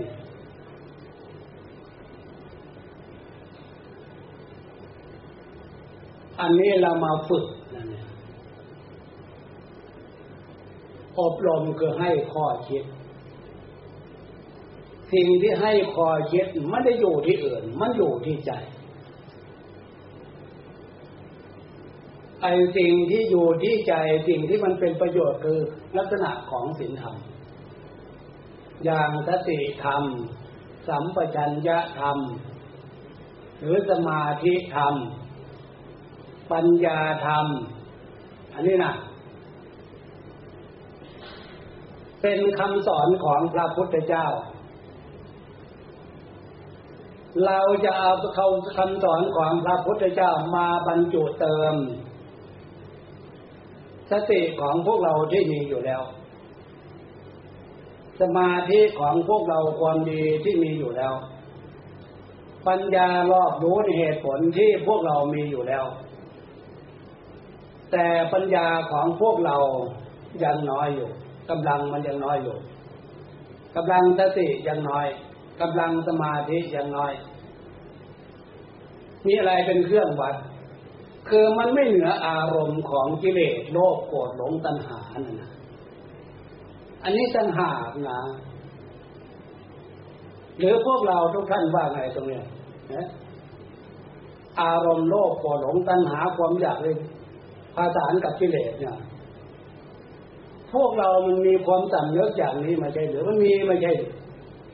[6.44, 7.88] อันนี้เรามาฝึกอง
[11.20, 12.84] อบรมคือให้ข้อคิด
[15.12, 18.52] สิ่งที่ให้ข้อคิดไม่ได้อยู่ที่อื่น มันอยู่ที่ใจ
[22.42, 23.94] ไอ้สิ่งที่อยู่ที่ใจ
[24.28, 25.60] สิ่งที่มันเป็นประโยชน์คือ
[25.96, 27.16] ลักษณะของศีลธรรม
[28.84, 30.02] อย่างสติธรรม
[30.88, 32.18] สัมปชัญญะธรรม
[33.60, 34.94] หรือสมาธิธรรม
[36.52, 37.46] ปัญญาธรรม
[38.54, 38.92] อันนี้นะ
[42.22, 44.26] เป็นคำสอนของพระพุทธเจ้า
[47.46, 51.74] เราจะเอาเขาคำสอนของพระพุทธเจ้ามาบรรจุเติม
[54.10, 56.02] สติของพวกเราที่มีอยู่แล้ว
[58.20, 61.14] สมาธิของพวกเราความดีที่มีอยู่แล้ว
[62.66, 65.84] ปัญญารอบรู้เหตุผลที่พวกเรามีอยู่แล้ว
[67.94, 69.56] แต่ปัญญาของพวกเรา
[70.44, 71.08] ยังน้อยอยู่
[71.50, 72.56] กำลังมันยังน้อยอยู่
[73.76, 75.06] กำลังสติยังน้อย
[75.60, 77.12] กำลังสมาธิยังน้อย
[79.26, 80.36] มีอะไรเป็นเครื่องวัด
[81.28, 85.00] คือมันไม่เหนืออารมณ์ของกิเลสโลภโกรธหลงตัณหา
[85.40, 85.52] น่ะ
[87.02, 87.70] อันนี้ตัณหา
[88.08, 88.20] นะ
[90.58, 92.44] หรือพวกเราทุกท่านว่าไงตรงเนี้ย
[94.62, 96.96] อารมณ์โลภโกรธหลงตัณหาความอยากเลย
[97.76, 98.96] ภาษานกับกิเลสเนี่ย
[100.72, 103.92] พวกเรามันมีความสำเนึกอย่างนี้ม่ใช่หรือมันมีม่ใช่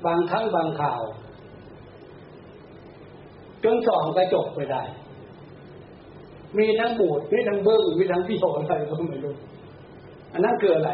[0.07, 1.03] บางครั้งบางข่าว
[3.65, 4.83] จนส่องกระจกไปได้
[6.59, 9.35] มีทั้งบูดมีทั้งเบิ้งมีทั้งพี่โอะไรก็ไม่รู้
[10.33, 10.91] อันนั้นคืออะไร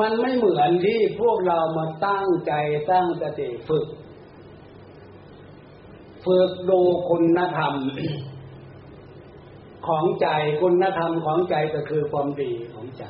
[0.00, 2.52] มันไม่เหมือนที่พวกเรามาตั้งใจ
[2.90, 3.86] ตั้งสติฝึก
[6.26, 7.74] ฝึกดูคุณธรรม
[9.86, 10.28] ของใจ
[10.60, 13.04] คุณธรรมของใจก็คือความดีของใจ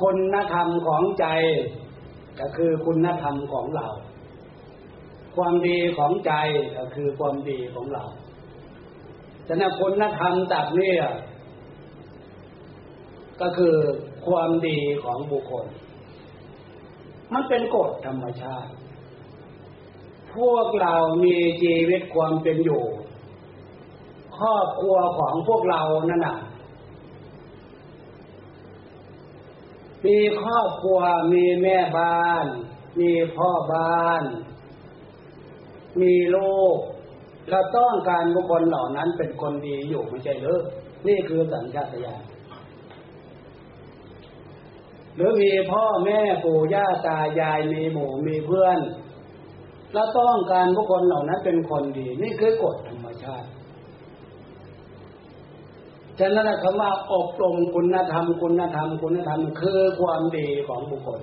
[0.00, 1.26] คุณธรรมของใจ
[2.40, 3.88] ก็คือคุณธรรมของเรา
[5.36, 6.32] ความดีของใจ
[6.76, 8.04] ก็คือความดีของเรา
[9.48, 10.94] ฉะนั้นคุณธรรมตับนี่
[13.40, 13.74] ก็คือ
[14.26, 15.66] ความดีของบุคคล
[17.32, 18.72] มันเป็นกฎธรรมชาติ
[20.38, 22.82] พวกเรามีชีวิตความเป็นอยู่
[24.38, 26.38] ครอบครัวของพวกเรานั่นน่ะ
[30.06, 30.98] มีครอบครัว
[31.32, 32.46] มีแม่บ้าน
[33.00, 34.22] มีพ่อบ้าน
[36.00, 36.76] มีลูก
[37.50, 40.60] เราต้องการบุคคลเหล่านั้นเป็นคนดีอยู่ไม่ใช่หรือ
[41.08, 42.22] นี่คือสัญชาตญาณ
[45.14, 48.78] หรือมีพ่อแม่ปู่ย่าตายายมีหมู่มีเพื่อน
[49.96, 53.48] เราต้องการบุคคลเหล่านั้นเป็นคนดี นี่คือกฎธรรมชาติ
[56.18, 61.20] ฉะนั้นคำว่าอบรมคุณธรรม คุณธรรม คุณธรรมคือความดีของบุคคล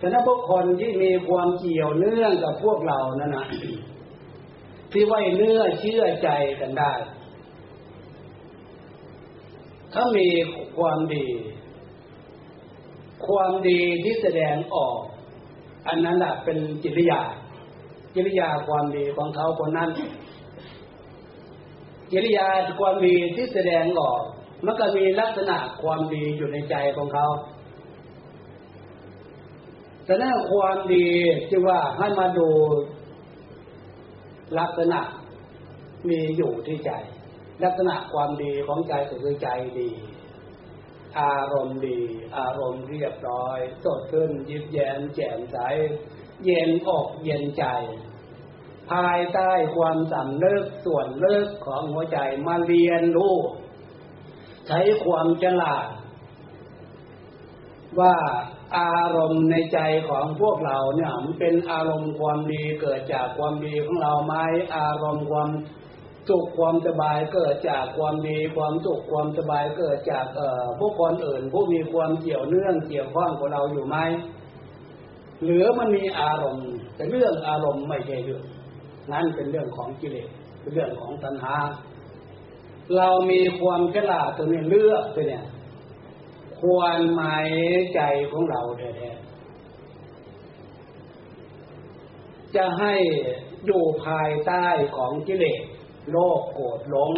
[0.00, 3.46] ฉะนั้นบุคคลที่มีความเกี่ยวเนื่องกับพวกเรานั่นนะ
[4.92, 6.28] ที่ไว้เนื้อเชื่อใจ
[6.60, 6.92] กันได้
[9.92, 10.28] ถ้ามี
[10.78, 11.26] ความดี
[13.26, 14.98] ความดีที่แสดงออก
[15.88, 17.22] อันนั้นแหละเป็นจิริยา
[18.16, 19.90] จิริยาความดีของเขาคนนั้น
[22.12, 22.48] กิริยา
[22.80, 24.22] ความดีที่แสดงออก
[24.64, 27.26] มันก็มีลักษณะความดีอยู่ในใจของเขา
[30.04, 31.08] แต่นั่นความดี
[31.48, 32.48] ที่ว่าให้มาดู
[34.58, 35.00] ลักษณะ
[36.08, 36.90] มีอยู่ที่ใจ
[37.64, 39.48] ลักษณะความดีของใจก็คือใจ
[39.78, 39.90] ดี
[41.20, 42.00] อารมณ์ดี
[42.38, 45.56] อารมณ์เรียบร้อย สดขึ้นยิ้มแย้มแจ่มใส
[46.44, 47.64] เย็นอกเย็นใจ
[48.90, 53.34] ภายใต้ความสำเลิกส่วนเลิกของหัวใจมาเรียนรู้
[54.66, 55.86] ใช้ความฉลาด
[58.00, 58.14] ว่า
[58.78, 64.34] อารมณ์ในใจของพวกเราเนี่ยมันเป็นอารมณ์ความดีเกิดจากความดีของเราไหม
[64.76, 65.50] อารมณ์ความ
[66.28, 73.96] สุขความสบายเกิดจากความดีความสุขความสบายเกิดจากเอ่อผู้คนอื่นผู้มีความเกี่ยวเนื่องเกี่ยวข้องกับเราอยู่ไหม
[75.44, 78.44] หรือมันมีอารมณ์ แต่เรื่องอารมณ์ไม่ใช่เรื่อง
[79.12, 80.28] นั่นเป็นเรื่องของกิเลส
[80.60, 81.54] เป็นเรื่องของตัณหา
[82.96, 85.44] เรามีความฉลาดตัวนี้เลือกไปเนี่ย
[86.60, 87.50] ควรหมาย
[87.94, 92.94] ใจของเราแท้ๆจะให้
[93.66, 94.66] อยู่ภายใต้
[94.96, 95.62] ของกิเลส
[96.10, 97.10] โลภโกรธหลง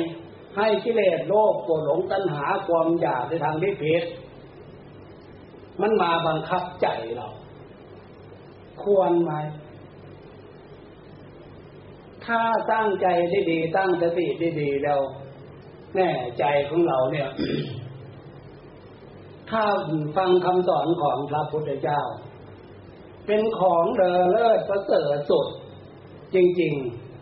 [0.57, 4.05] ให้กิเลสโลภโกรธหลงตัณหาความอยากในทางที่ผิด
[5.81, 7.29] มันมาบังคับใจเรา
[8.85, 9.33] ควรไหม
[12.27, 12.41] ถ้า
[12.73, 15.01] ตั้งใจได้ดี ตั้งสติได้ดีแล้ว
[15.95, 17.29] แน่ใจของเราเนี่ย
[19.51, 19.63] ถ้า
[20.17, 22.01] ฟังคำสอนของพระพุทธเจ้า
[23.27, 25.47] เป็นของเดอเลิศประเสริฐสุด
[26.35, 26.75] จริง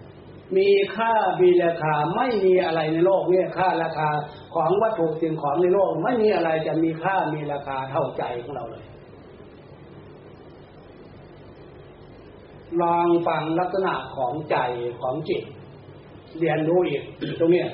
[0.03, 4.09] ๆ มีค่ามีราคาไม่มีอะไรในโลกเนี้ค่าราคา
[4.55, 8.85] ของวัตถุสิ่งของในโลก ไม่มีอะไรจะมีค่ามีราคาเท่าใจของเราเลย
[12.83, 14.57] ลองฟังลักษณะของใจ
[15.01, 15.43] ของจิต
[16.39, 17.03] เรียนรู้อีก
[17.41, 17.65] ตรงนี้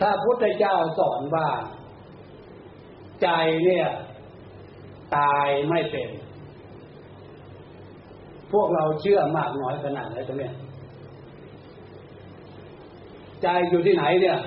[0.00, 1.48] ถ้าพุทธเจ้าสอนว่า
[3.22, 3.28] ใจ
[3.64, 3.86] เนี่ย
[5.16, 6.08] ตายไม่เป็น
[8.52, 10.50] พวกเราเชื่อมากน้อยขนาดไหนตรงนี้
[13.42, 14.38] ใจอยู่ที่ไหนเนี่ย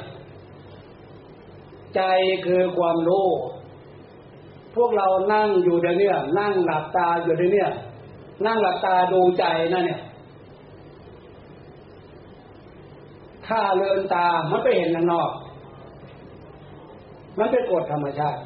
[1.95, 2.01] ใจ
[2.45, 3.27] คือความรู้
[4.75, 7.65] พวกเรานั่งอยู่เดี๋ยวนี้นั่งหลับตาอยู่เดี๋ยวนี้
[8.45, 10.01] นั่งหลับตาดูใจนั่นเนี่ย
[13.47, 15.31] ถ้าเลือนตา มันไปเห็นข้างนอก
[17.37, 18.41] มันเป็นกฎธรรมชาติ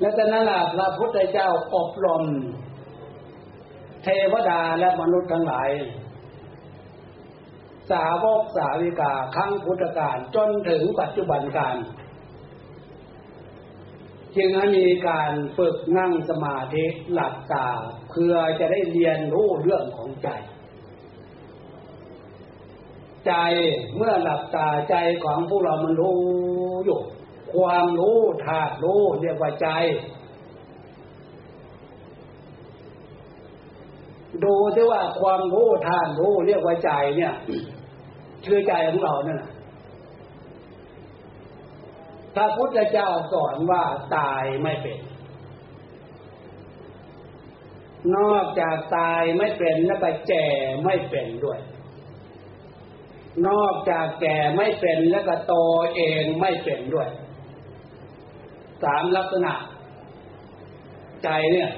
[0.00, 2.22] และจากนั้นล่ะพระพุทธเจ้าอบรม
[4.02, 5.70] เทวดาและมนุษย์ทั้งหลาย
[7.90, 11.76] สาวกสาวิกาครั้งพุทธกาลจนถึงปัจจุบันการ
[14.36, 17.68] จึงให้มีการฝึกนั่งสมาธิหลับตา
[18.10, 20.28] เพื่อจะได้เรียนรู้เรื่องของใจ
[23.26, 23.32] ใจ
[23.96, 26.20] เมื่อหลับตาใจของพวกเรามันรู้
[26.84, 27.00] อยู่
[27.54, 29.68] ความรู้ธาตุรู้เรียกว่าใจ
[34.44, 37.34] ดูที่ว่าความรู้ธาตุรู้เรียกว่าใจเนี่ย
[38.46, 39.42] คือใจของเราเนี่ย
[42.34, 43.84] พระพุทธเจ้าสอนว่า
[44.16, 44.98] ตายไม่เป็น
[48.16, 50.46] นอกจากตายไม่เป็นแล้วไปแก่
[50.84, 51.60] ไม่เป็นด้วย
[53.48, 55.54] นอกจากแก่ไม่เป็นแล้วก็โต
[55.96, 57.08] เองไม่เป็นด้วย
[58.82, 59.52] สามลักษณะ
[61.24, 61.70] ใจเนี่ย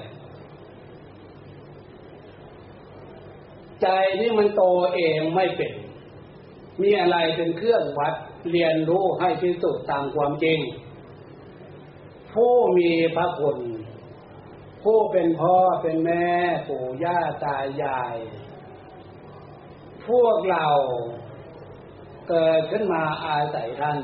[3.82, 3.88] ใจ
[4.20, 4.62] ที่มันโต
[4.96, 5.72] เองไม่เป็น
[6.82, 8.14] มีอะไรเป็นเครื่องวัด
[8.50, 10.58] เรียนรู้ให้ที่สุดตามความจริง
[12.32, 13.58] ผู้มีพระคุณ
[14.82, 16.26] ผู้เป็นพ่อเป็นแม่
[16.68, 18.16] ปู่ย่าตายาย
[20.06, 20.66] พวกเรา
[22.28, 23.98] เกิดขึ้นมาอาศัยท่าน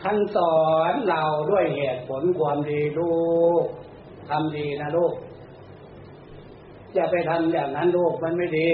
[0.00, 0.58] ท่านสอ
[0.92, 3.16] นเราด้วยเหตุผลความดีลู
[3.62, 3.64] ก
[4.28, 5.14] ทำดีนะลูก
[6.96, 8.70] จะไปทำอย่างนั้นลูกมันไม่ดี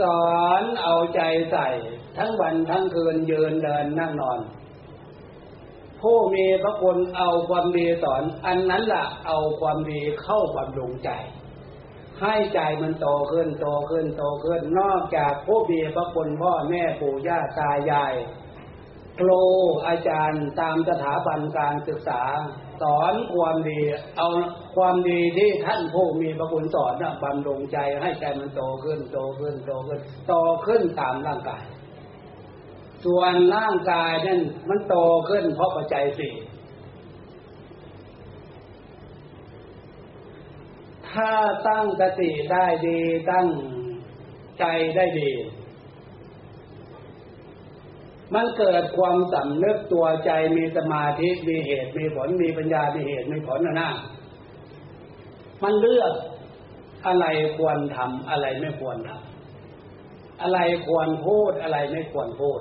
[0.00, 1.20] สอนเอาใจ
[1.52, 1.68] ใส่
[2.18, 4.40] ทั้งวันทั้งคืนยืนเดินนั่งนอน
[6.00, 11.10] ผู้มีพระคุณเอาความดีสอน อันนั้นละ่ะ เอาความดีเข้าบำรุงใจ
[12.20, 18.14] ให้ใจมันโตขึ้นโตขึ้นโตขึ้น นอกจากผู้มีพระคุณพ่อแม่ปู่ย่าตายาย
[19.18, 19.42] ครู
[19.86, 22.22] อาจารย์ตามสถาบันการศึกษา
[22.82, 23.80] สอนความดี
[24.16, 24.28] เอา
[24.76, 30.34] ความดีที่ท่านผู้มีพระคุณสอนนะบำรุงใจให้ใจมันโตขึ้น โตขึ้น โตขึ้น โต
[30.66, 31.64] ขึ้นตามร่างกาย
[33.04, 34.96] ส่วนร่างกายนั่นมันโต
[35.28, 36.34] ขึ้นเพราะปัจจัยสี่
[41.10, 41.32] ถ้า
[41.68, 43.00] ตั้งสติได้ดี
[43.30, 43.48] ตั้ง
[44.58, 44.64] ใจ
[44.96, 45.30] ได้ดี
[48.34, 53.90] มันเกิดความสำนึกตัวใจมีสมาธิมีเหตุ มีผลมีปัญญา มีเหตุ มีผลนะนะ
[55.62, 56.12] มันเลือก
[57.06, 57.26] อะไร
[57.56, 62.60] ควรทำอะไรไม่ควรทำอะไรควรพูดอะไรไม่ควรพูด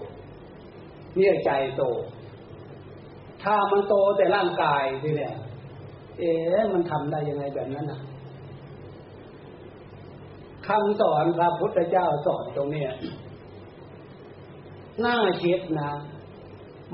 [1.15, 1.83] เนี่ยใจโต
[3.43, 5.35] ถ้ามันโตแต่ร่างกายทีเนี่ย
[6.19, 8.01] เอ๊ะมันทำได้ยังไงแบบนั้นนะ
[10.67, 12.91] คำสอนพระพุทธเจ้าสอนตรงเนี้ย
[15.05, 15.91] น่าคิดนะ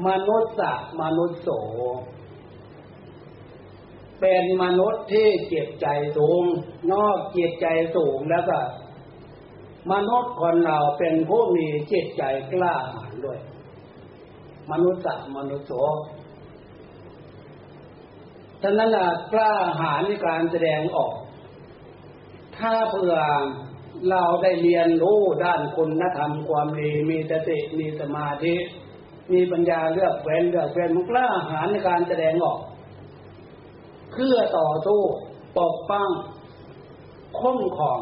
[0.07, 1.49] มนุษย์สะมนุษย์โส
[4.19, 5.87] เป็นมนุษย์ที่เจ็บใจ
[6.17, 6.43] สูง
[6.91, 8.57] นอกเจ็บใจสูงแล้วก็
[9.91, 12.23] มนุษย์คนเราเป็นผู้มีจิตใจ
[12.53, 13.39] กล้าหาญด้วย
[14.71, 15.73] มนุษย์สะมนุษย์โส
[18.61, 18.89] ฉะนั้น
[19.33, 19.51] กล้า
[19.81, 21.15] หาญในการแสดงออก
[22.57, 23.15] ถ้าเผื่อ
[24.09, 28.55] เราได้เรียนรู้ด้านคุณธรรมความดีมีสติมีสมาธิ
[29.33, 32.59] มีปัญญาเลือกเว้นเลือกเว้นมันกล้าหาญในการแสดงออก
[34.11, 35.01] เพื่อต่อสู้
[35.59, 36.09] ปกป้อง
[37.39, 37.99] คุ้มครอง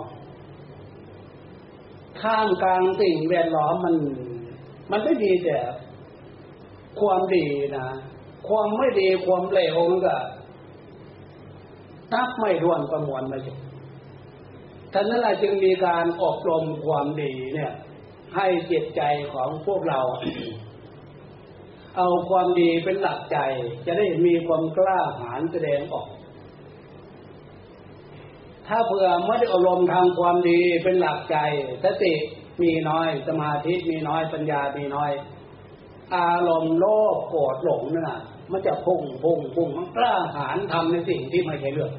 [2.21, 3.95] ท่ามกลางสิ่งแวดล้อมมัน
[4.91, 5.57] มันไม่ดีแต่
[6.99, 7.45] ความดี
[7.77, 7.87] นะ
[8.47, 10.15] ความไม่ดีความเลวมันก็
[12.13, 13.55] นับไม่รวนประมวลม่ใช่
[14.93, 17.73] ท่านนั้นแหละจึงมีการอบรมความดีเนี่ย
[18.35, 19.01] ให้จิตใจ
[19.33, 19.99] ของพวกเรา
[21.97, 23.37] เอาความดีเป็นหลักใจ
[23.85, 26.07] จะได้มีความกล้าหาญแสดงออก
[28.67, 31.37] ถ้าเผื่อไม่ได้อารมทางความดีเป็นหลักใจ
[31.83, 32.13] สติ
[32.61, 35.11] มีน้อยสมาธิมีน้อยปัญญามีน้อย
[36.15, 36.85] อารมณ์โล
[37.15, 38.21] ภโกรธหลงนั่นน่ะ
[38.51, 41.91] มันจะพุ่งพุ่งพุ่งมันกล้าหาญทำในสิ่งที่ไม่ใช่เรื่อง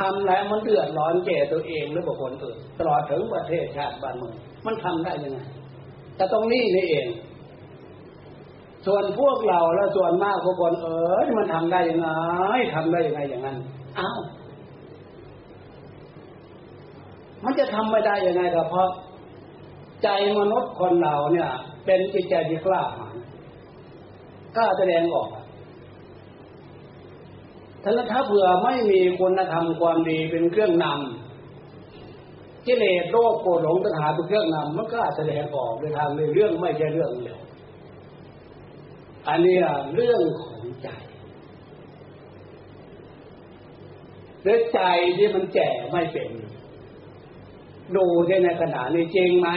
[0.00, 4.34] ทำแล้วมันเดือดร้อนแก่ตัวเองหรือบุคคลอื่นตลอดถึงประเทศชาติบ้านเมือง
[4.66, 5.40] มันทำได้ยังไง
[6.16, 7.06] แต่ตรงนี้นี่เอง
[8.86, 10.88] ส่วนพวกเราแล้วส่วนมากพวกคนเอ
[11.24, 12.08] อมันทำได้ยังไง
[12.74, 13.56] ทำได้ยังไงอย่างนั้น
[13.98, 14.18] อ้าว
[17.44, 18.88] มันจะทำไม่ได้ยังไงก็เพราะ
[20.02, 21.50] ใจมนุษย์คนเราเนี่ย
[21.84, 23.16] เป็นจิตใจที่กล้าหาญ
[24.56, 25.28] กล้าแสดงออก
[27.82, 37.40] ถ้าถ้าเผื่อไม่มีคุณธรรมความดีเป็นเครื่องนำกิเลสโรคโกรธหลงตัณหาเป็นเครื่องนำมันก็อาจแสดงออกในทางในเรื่องไม่ใช่เรื่องเดียว
[39.28, 39.56] อันนี้
[39.94, 40.88] เรื่องของใจ
[44.42, 44.80] หรือใจ
[45.16, 46.30] ที่มันแก่ไม่เป็น
[47.96, 49.48] ดูที่ในขณะนี้จริงไหม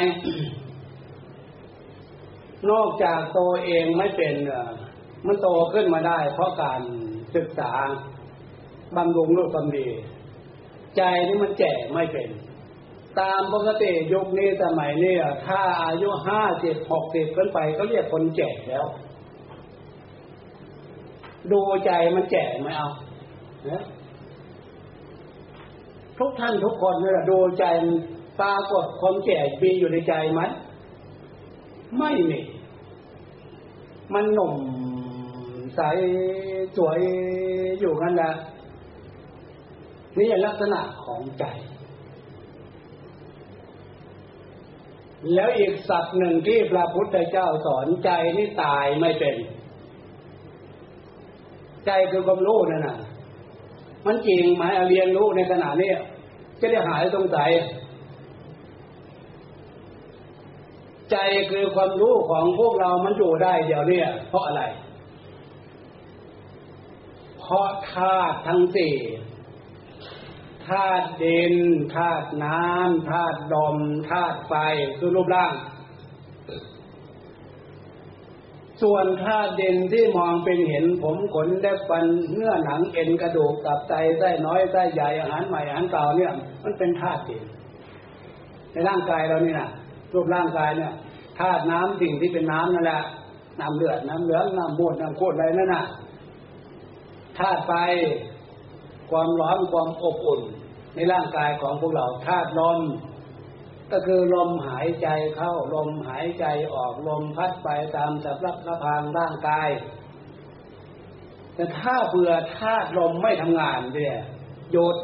[2.71, 4.36] นอกจากโตเองไม่เป็น
[5.26, 6.82] มันโตขึ้นมาได้เพราะการ
[7.36, 7.71] ศึกษา
[8.97, 9.85] บำรุงรูปความดี
[10.97, 12.29] ใจนี่มันแก่ไม่เป็น
[13.19, 15.15] ตามปกติยุคนี้สมัยนี้
[15.47, 18.85] ถ้าอายุห้าสิบหกสิบขึ้นไปก็เรียกคนแก่แล้ว
[21.51, 22.89] ดูใจมันแก่ไหมเอา
[23.63, 27.65] เทุกท่านทุกคนเนี่ยดูใจ
[28.39, 30.41] ปรากฏความแก่มีอยู่ในใจไหม
[31.97, 32.41] ไม่มี
[34.13, 34.53] มันหนุ่ม
[35.75, 35.81] ใส
[36.77, 36.99] สวย
[37.79, 38.31] อยู่กันนะ
[40.18, 41.45] นี่ลักษณะของใจ
[45.34, 49.36] แล้วอีกสัตว์หนึ่งที่พระพุทธเจ้าสอนใจนี่ตายไม่เป็น
[51.86, 52.97] ใจคือความรู้นั่นน่ะ
[54.05, 55.91] มันจริงไหมเรียนรู้ในขณะนี้
[56.59, 57.51] จะได้หายสงสัย
[61.11, 61.18] ใจ
[61.51, 64.64] คือความรู้ของพวกเรามันอยู่ได้เดี๋ยวนี้เพราะอะไร
[67.39, 68.93] เพราะธาตุทั้งสี่
[70.70, 71.55] ธาตุดิน
[71.95, 73.78] ธาตุน้ำธาตุลม
[74.09, 74.53] ธาตุไฟ
[74.97, 75.53] คือรูปร่าง
[78.82, 86.34] ส่วนธาตุดินที่มองเป็นเห็นผมขนแลบฟันเนื้อหนังเอ็นกระดูกตับไตไส้น้อยไส้ใหญ่อาหารใหม่อาหารเก่าเนี่ย
[86.64, 87.43] มันเป็นธาตุดิน
[88.72, 89.70] ในร่างกายเรานี่นะ
[90.14, 90.93] รูปร่างกายเนี่ย
[91.39, 93.01] ธาตุน้ำสิ่งที่เป็นน้ำนั่นแหละ
[93.59, 95.84] น้ำเลือดน้ำเหลืองน้ำมูดน้ำโคตรอะไรนั่นน่ะ
[97.38, 97.72] ธาตุไฟ
[99.14, 100.41] ความร้อนความอบอุ่น
[100.95, 102.80] ในร่างกายของพวกเราธาตุลม
[103.91, 106.45] ก็คือลมหายใจเข้าลมหายใจ
[106.76, 109.70] ออกลมพัดไปตามสับรับระพางร่างกาย
[111.55, 114.18] แต่ถ้าเบื่อธาตุลมไม่ทำงานเนี่ย
[114.72, 114.97] หยุด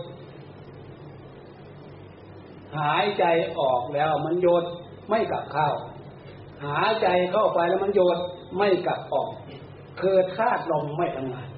[2.79, 3.25] หายใจ
[3.59, 4.63] ออกแล้วมันหยุด
[5.09, 5.69] ไม่กลับเข้า
[6.67, 8.17] หายใจเข้าไปแล้วมันหยุด
[8.57, 9.29] ไม่กลับออก
[10.01, 11.48] คือธาตุลมไม่ทำงาน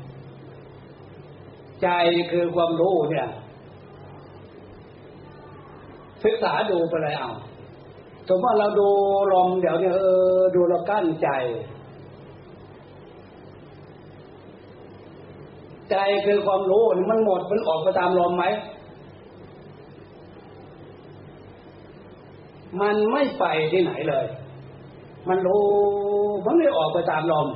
[1.84, 1.90] ใจ
[2.32, 3.30] คือความรู้เนี่ย
[6.24, 7.32] ศึกษาดูไปเลยเอา
[8.28, 8.90] สมมติว่าเราดู
[9.34, 10.02] ลมเดี๋ยวเนี่ยเอ
[10.38, 11.30] อดูเรากั้นใจ
[15.92, 18.46] ใจคือความรู้นี่มันหมดมันออกไปตามลมไหม
[22.82, 24.26] มันไม่ไปที่ไหนเลย
[25.30, 25.66] มันรู้
[26.46, 27.48] มันไม่ออกไปตามลม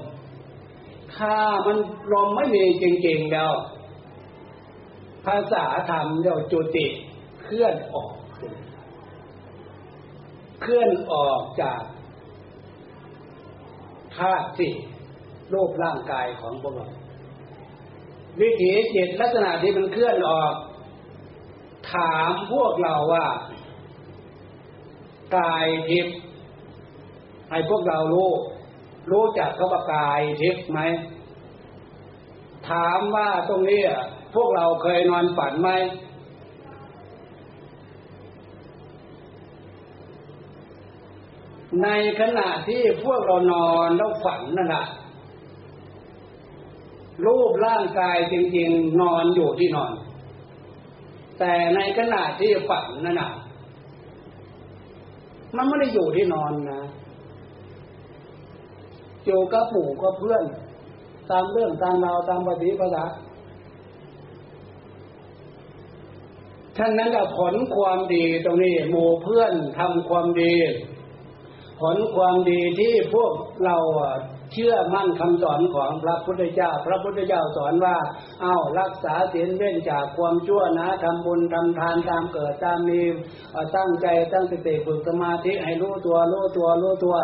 [1.15, 1.35] ถ้า
[1.67, 1.77] มัน
[2.13, 3.51] ลมไม่มีจริงๆแล้ว
[5.25, 6.85] ภาษาธรรมเรียกว่าจุติ
[7.43, 8.13] เคลื่อนออก
[10.61, 11.81] เคลื่อนออกจาก
[14.15, 14.73] ธาตุสี่
[15.53, 16.87] รูปร่างกายของพวกเรา
[18.41, 20.53] วิถีจิตลักษณะที่มันเคลื่อนออก
[21.93, 23.25] ถามพวกเราว่า
[25.37, 26.17] กายทิพย์
[27.49, 28.31] ให้พวกเรารู้
[29.11, 30.79] รู้จักเขาว่ากายทิพย์ไหม
[32.69, 33.81] ถามว่าตรงนี้
[34.35, 35.69] พวกเราเคยนอนฝันไหม
[41.83, 41.87] ใน
[42.19, 44.85] ขณะที่พวกเรานอนแล้วฝันนั่นแหละ
[47.25, 49.93] รูปร่างกายจริงๆนอนอยู่ที่นอน
[51.39, 53.31] แต่ในขณะที่ฝันนั่นน่ะ
[55.55, 56.81] มันไม่ได้อยู่ที่นอนนะ
[59.25, 60.43] อยู่กับหมู่กับเพื่อน
[61.29, 63.05] ตามเรื่องตามราวตามปฏิปทา
[66.77, 70.53] ท่านนั้นก็ผลความดีตรงนี้หมู่เพื่อนทำความดี
[71.81, 73.31] ผลความดีที่พวก
[73.63, 73.77] เรา
[74.53, 77.97] เชื่อมั่นคำสอนของพระพุทธเจ้า พระพุทธเจ้าสอนว่า
[78.41, 83.01] เอารักษาศีลเว้นจากความชั่วนะทำบุญทำทานตามเกิดตามมี
[83.75, 87.15] ตั้งใจตั้งสติฝึกสมาธิให้รู้ตัวรู้ตัวรู้ตัว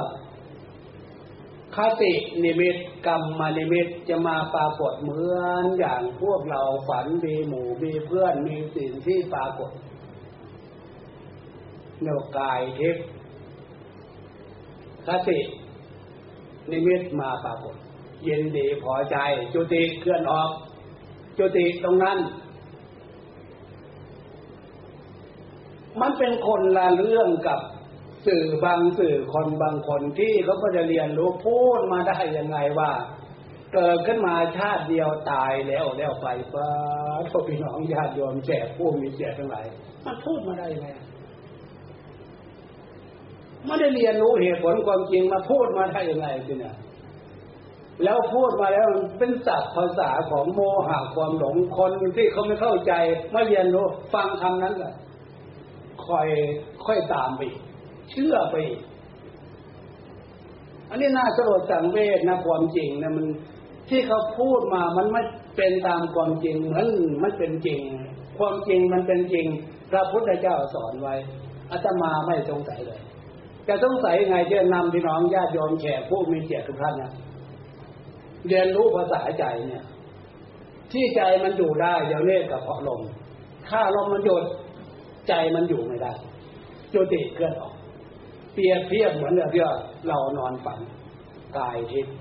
[1.75, 2.13] คติ
[2.43, 9.71] นิมิตกรรมนิมิตจะมาปรากฏเหมือนอย่างพวกเราฝันมีหมู่มีเพื่อนมีสิ่งที่ปรากฏ
[12.03, 12.07] เน
[12.37, 13.05] กายทิพย์
[15.07, 15.39] คติ
[16.71, 17.75] นิมิตมาปรากฏ
[18.23, 19.17] เยินดีพอใจ
[19.53, 20.51] จุติเคลื่อนออก
[21.37, 22.17] จุติตรงนั้น
[26.01, 27.59] มันเป็นคนละเรื่องกับ
[28.25, 32.91] สื่อบางสื่อคนบางคนที่เขาก็จะเรียนรู้พูดมาได้ยังไงว่า
[33.73, 36.67] เกิดขึ้นมาชาติเดียวตายแล้วแล้วไปป้า
[37.31, 39.65] พ่อพี่น้องญาติโยมแจกผู้มีเจตทั้งหลาย
[40.05, 40.89] มันพูดมาได้ยังไง
[43.65, 46.75] ไม่ได้เรียนรู้เหตุผลความจริงมาพูดมาได้ยังไงสิเนี่ย
[48.03, 52.93] แล้วพูดมาแล้วเป็นศัพท์ภาษาของโมหะความหลงคนที่เขาไม่เข้าใจ
[53.31, 54.93] ไม่เรียนรู้ฟังคำนั้นแหละ
[56.07, 56.27] ค่อย
[56.85, 57.41] ค่อยตามไป
[58.11, 58.55] เชื่อไป
[60.89, 63.25] อันนี้น่าสลดสังเวชนะความจริงนะมัน
[63.89, 65.21] ที่เขาพูดมามันไม่
[65.57, 66.87] เป็นตามความจริงเหมือน
[67.23, 67.79] มันเป็นจริง
[68.37, 69.47] ความจริงมันเป็นจริง
[69.91, 71.15] พระพุทธเจ้าสอนไว้
[71.71, 73.01] อาตมาไม่สงสัยเลย
[73.67, 77.11] จะสงสัยไงจะนำพี่น้องญาติโยมแขกผู้มีเกียรติทุกท่านนะ
[78.47, 79.85] เรียนรู้ภาษาใจเนี่ย
[80.91, 83.01] ที่ใจมันอยู่ได้เดี๋ยวนี้กับเพาะลม
[83.67, 84.43] ถ้าลมมันหยุด
[85.27, 86.11] ใจมันอยู่ไม่ได้
[86.93, 87.73] จุติเคลื่อนออก
[88.53, 89.63] เปรียบเทียบเหมือนกับที่
[90.07, 90.79] เรานอนฝัน
[91.57, 92.15] กายทิพย์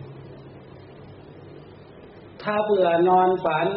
[2.43, 3.69] ถ้าเผื่อนอนฝัน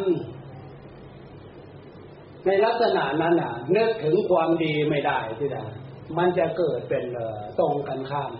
[2.45, 5.58] ในลักษณะนั้นอะนึกถึงความดีไม่ได้ที่ใด
[6.18, 7.04] มันจะเกิดเป็น
[7.60, 8.32] ตรงกันข้าม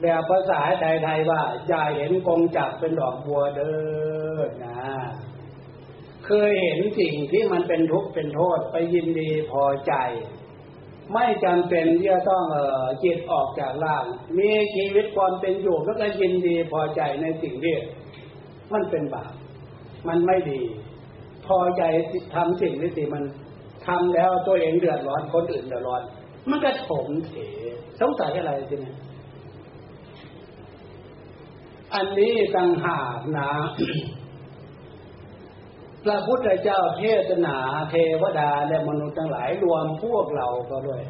[0.00, 3.74] แบบภาษาไทยๆว่าอย่าเห็นกงจักเป็นดอกบัวเด้
[4.38, 4.78] อนะ
[6.26, 9.94] เคยเห็นสิ่งที่มันเป็นทุกข์เป็นโทษไปยินดีพอใจ
[11.12, 14.04] ไม่จำเป็นที่จะต้องเออจิตออกจากร่าง
[14.38, 17.76] มีชีวิตความเป็นอยู่แล้วก็ยินดีพอใจในสิ่งที่
[18.72, 19.32] มันเป็นบาป
[20.08, 20.60] มันไม่ดี
[21.46, 21.82] พอใจ
[22.34, 23.24] ทำสิ่งที่สิมัน
[23.86, 26.02] ทำแล้วตัวเองเดือดร้อนคนอื่นเดือดร้อน
[26.50, 27.32] มันก็ถมเถ
[28.00, 28.96] สงสัยอะไรสิเนี่ย
[31.94, 33.50] อันนี้ต่างหากนะ
[36.06, 37.56] พระพุทธเจ้าเทศนา
[37.90, 41.02] เทวดาและมนุษย์ทั้งหลายรวมพวกเราก็ด้วย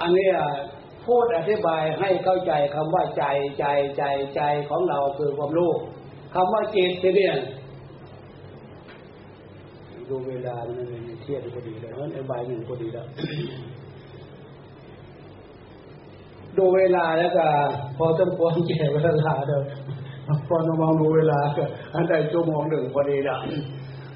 [0.00, 0.28] อันนี้
[1.06, 3.24] พูดอธิบายให้เข้าใจคำว่าใจ
[3.58, 4.04] ใจใจ
[4.36, 5.72] ใจของเราคือความรู้
[6.34, 7.34] คำว่าจิตเนี่ย
[10.08, 13.06] ดูเวลามันไม่เทียงพอดีแล้วไอ้บ่ายหนึ่งพอดีแล้ว
[16.58, 17.46] ดูเวลาแล้วก็
[17.96, 18.96] พอต้องควรแก่เว
[19.26, 19.62] ลาเด้อ
[20.48, 21.64] พอมองดูเวลาก็
[21.94, 23.38] อันใดชั่วโมงหนึ่งพอดีล้ว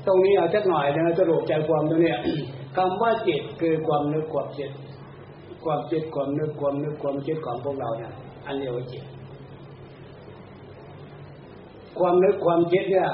[0.07, 2.19] ตรงนี้เอาสักหน่อยนะสรุปใจความตรงเนี้ย
[2.77, 4.71] คำว่าจิตคือความนึกความคิด
[5.65, 8.13] ความคิดความนึกความนึกความคิดของพวกเราเนี่ย
[8.47, 9.05] อันเรียกว่าจิต
[11.99, 13.11] ความนึกความคิดเนี่ย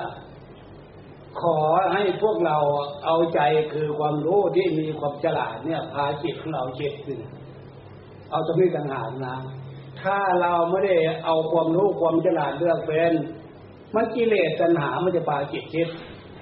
[1.40, 1.58] ขอ
[1.92, 2.56] ให้พวกเรา
[3.04, 3.40] เอาใจ
[3.72, 7.18] คือความรู้ที่มีความฉลาดเนี่ยพาจิตของเราคิดขึ้น
[8.30, 9.36] เอาตรงนี้ต่างหากนะ
[10.04, 10.94] ถ้าเราไม่ได้
[11.24, 13.12] เอาความรู้ความฉลาดเลือกเป็น
[13.94, 15.88] มันกิเลสตัณหามันจะพาจิตคิด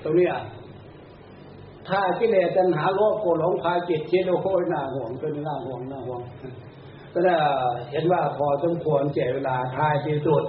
[0.02, 0.42] ตรงนี้อะ
[1.88, 6.22] ถ้ากิเลสตัณหาโลภโกรธหลงพาจิตคิดโอ้ยน่าห่วงเป็นน่าห่วงน่าห่วง
[7.12, 7.34] ก็ได้
[7.90, 10.42] เห็นว่าพอสมควรเจ็เวลาท้ายที่สุด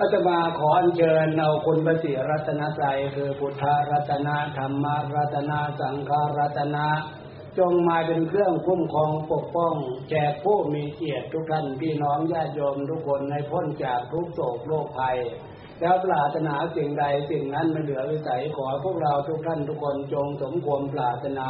[0.00, 2.84] อาตมาขออัญเชิญเอาคุณพระศรีรัตนใจ
[3.14, 4.86] คือพุทธรัตนะธรรม
[5.16, 6.86] รัตนะสังฆรัตนะ
[7.58, 9.74] จงมาเป็นเครื่องคุ้มครองปกป้อง
[10.10, 15.18] แจกผู้มีเกียรติทุกท่านพี่น้องญาติโยมทุกคนให้พ้นจากทุกโศกโรคภัย
[15.80, 21.48] แล้วปรารถนาสิ่งใดสิ่งนั้นไม่เหลือวิสัยขอพวกเราทุกท่านทุกคนจงสมความปรารถนา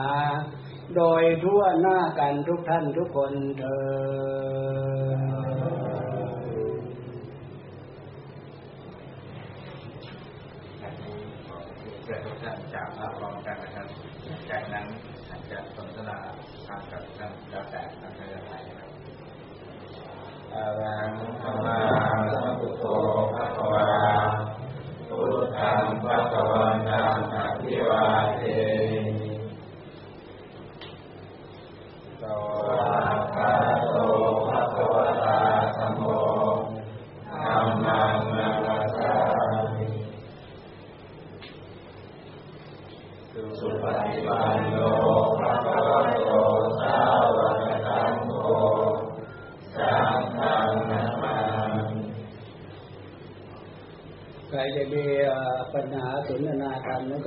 [0.97, 3.79] โดยทั่วหน้ากันทุกท่านทุกคนเถิ
[5.17, 5.19] ด
[12.05, 13.87] เพื่อทุกท่านกล่าวรับรองกันนะครับ
[14.51, 14.87] จากนั้น
[20.59, 22.85] สัมพุทโธ
[23.35, 23.87] ภะคะวา
[25.09, 28.05] พุทธังภะคะวันตังอภิวา
[28.37, 28.43] เท
[29.21, 29.33] มิ
[32.21, 32.23] ส
[32.67, 33.51] วากขา
[33.91, 33.97] โต
[34.49, 35.39] ภะคะวะตา
[35.77, 36.03] ธัมโม
[37.29, 39.13] ธัมมังนัมสสา
[39.75, 39.87] มิ
[43.59, 44.77] สุปฏิปันโน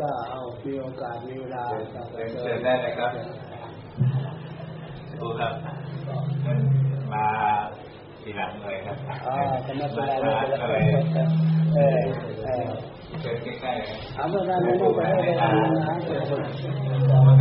[0.01, 3.11] ก็เอามีโอกาสมีเวลาเชิญเชิญได้เลยครับ
[5.19, 5.53] ดูครับ
[7.13, 7.25] มา
[8.21, 8.97] ทีหลังเลยครับ
[9.27, 11.03] อ่าก็ไม่เป็นไรไม่เป็นก็ไรเลย
[11.75, 11.99] เออ
[12.43, 12.65] เออ
[13.21, 15.77] เชิญใกล้ๆเลยเอาเมื่อนั้นไม่ต้องไปให้ไปทำ
[17.39, 17.40] น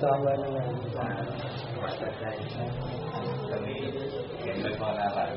[0.00, 0.48] ก็ต้องเลยนะ
[1.82, 2.24] วัดใจ
[3.50, 3.78] ตรงนี้
[4.42, 5.30] เห็นเลยพอหน้าบัตร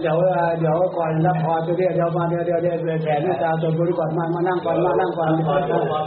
[0.00, 0.16] เดี๋ยว
[0.58, 5.32] เดี๋ยวก่อนรับพรจะเรียกเดี๋ยวมาเดี๋ยวเดี๋ยวเดี๋ยวแผ่เมตตาตัวบุญก่อนมามานั่งก่อนมานั่งก่อน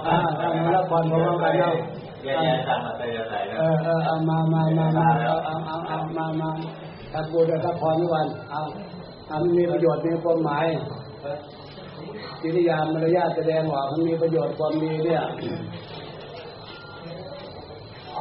[0.07, 0.17] อ่า
[0.63, 1.75] มารับพรพร้อมกันเนาะ
[2.23, 6.49] แยกๆตามอัตยาศัยนะเออเออเอามามามามาเอาเอาเอาเอามามา
[7.13, 8.61] ทักบูดทักพรทุกวันเอา
[9.27, 10.65] เอามันมีประโยชน์มีความหมาย
[12.41, 15.23] กิริยามารยาทแสดงออกมันมีประโยชน์ความดีเนี่ย
[18.15, 18.17] ใ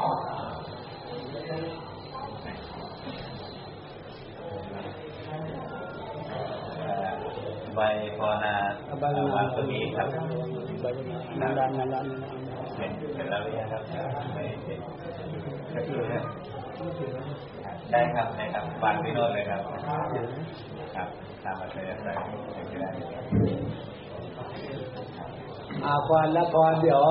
[7.78, 7.80] บ
[8.18, 8.54] พอนา
[9.02, 10.06] บางวังานนตัวนี้ครับ
[11.40, 12.06] งานร้านานร้าน
[12.76, 13.82] เห็นเห็นแล้วหรือยังครับ
[14.34, 14.80] ไม่เห็น
[15.74, 16.00] ก็คือ
[17.90, 19.60] ได้ครับได้ครับวางที่โน่นเลยครับ
[20.96, 21.08] ครับ
[21.44, 22.16] ตามอัธยาศัย
[22.70, 22.88] ที่ได้
[25.84, 27.02] อาพรและพรเดี๋ยว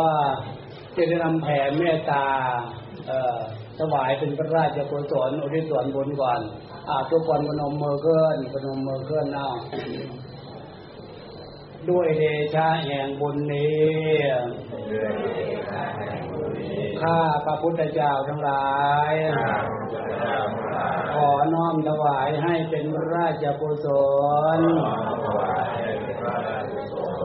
[0.96, 2.26] จะได้นำแผ่เมตตา
[3.08, 3.39] เอ่อ
[3.80, 6.39] ถวายเป็นพระราชกุศลอุทิศส่วนบุญก่อน
[6.89, 9.50] อาทุกคนพนมมือขึ้นพนมมือขึ้นเอา
[11.89, 12.24] ด้วยเด
[12.54, 14.24] ชะแห่งบุญนี้
[17.02, 18.74] ข้าพระพุทธเจ้าทั้งหลา
[19.12, 19.14] ย
[21.14, 23.88] ขอน้อมถวายให้เป็นพระราชกุศ
[24.58, 24.60] ล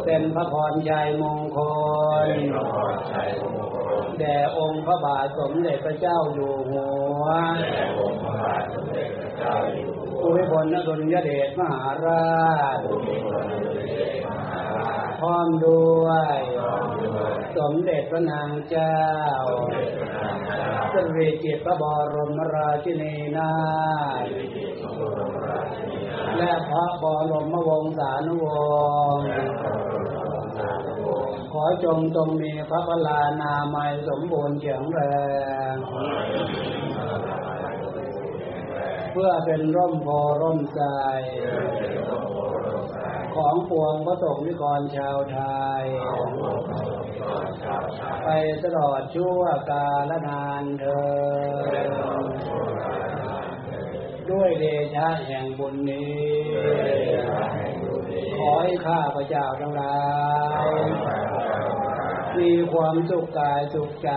[0.05, 1.59] เป็นพระพรชัยมงค
[2.27, 2.29] ล
[4.21, 6.87] แด่องค์พระบาทสมเด็จพระเจ้าอยู่หั
[7.23, 7.25] ว
[10.21, 12.79] ภูมิพลนดุลยเดชมหาราช
[15.21, 16.37] พร้อมด้วย
[17.59, 18.99] สมเด็จพระนางเจ้า
[20.93, 23.53] สรีจิตรพระบรมราชินีนา
[24.25, 24.27] ถ
[26.37, 28.47] และพระบรมวงศานุว
[29.17, 29.29] งศ์
[31.53, 35.01] ขอจงจงมีพระพลานามัยสมบูรณ์แข็งแร
[35.73, 35.75] ง
[39.13, 40.09] เพื่อเป็นร่มโพ
[40.43, 40.83] ร่มใจ
[43.35, 45.39] ของปวงพระสงฆ์นิกรชาวไท
[45.83, 45.85] ย
[48.25, 48.29] ไป
[48.63, 51.69] ตลอดชั่วกาลนานเธอ
[54.29, 56.29] ญด้วยเดชะแห่งบุญนี้
[58.39, 59.97] ขอให้ข้าพระเจ้าทั้งหลา
[60.67, 61.18] ย
[62.41, 64.11] มีความสุขกายสุขใจ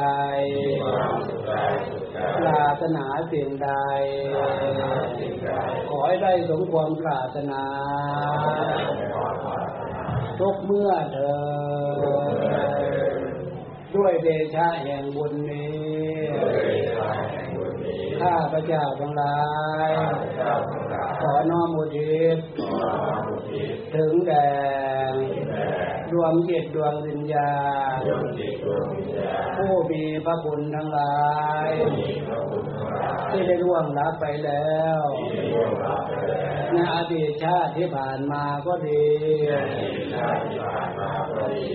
[2.40, 3.70] ปรารถนาสิ่งใด
[5.90, 7.64] ขอให้ได้สมความปรารถนา
[10.40, 12.42] ทุกเมื่อเธอ
[13.22, 15.82] ญด้วยเดชะแห่งบุญนี้
[18.22, 19.40] ข้าพระเจ้าทั้งหลา
[19.90, 19.92] ย
[21.22, 22.38] ขอน้อมอุทิศ
[23.96, 24.50] ถึงแด่
[26.14, 27.54] ดวงจิตดวงวิญญา
[27.98, 28.00] ณ
[29.58, 31.22] ผู้มีพระคุณทั้งหลา
[31.68, 31.70] ย
[33.32, 35.02] ที่ได้ร่วงลับไปแล้ว
[36.72, 39.06] ในอดีตชาติที่ผ่านมาก็ดี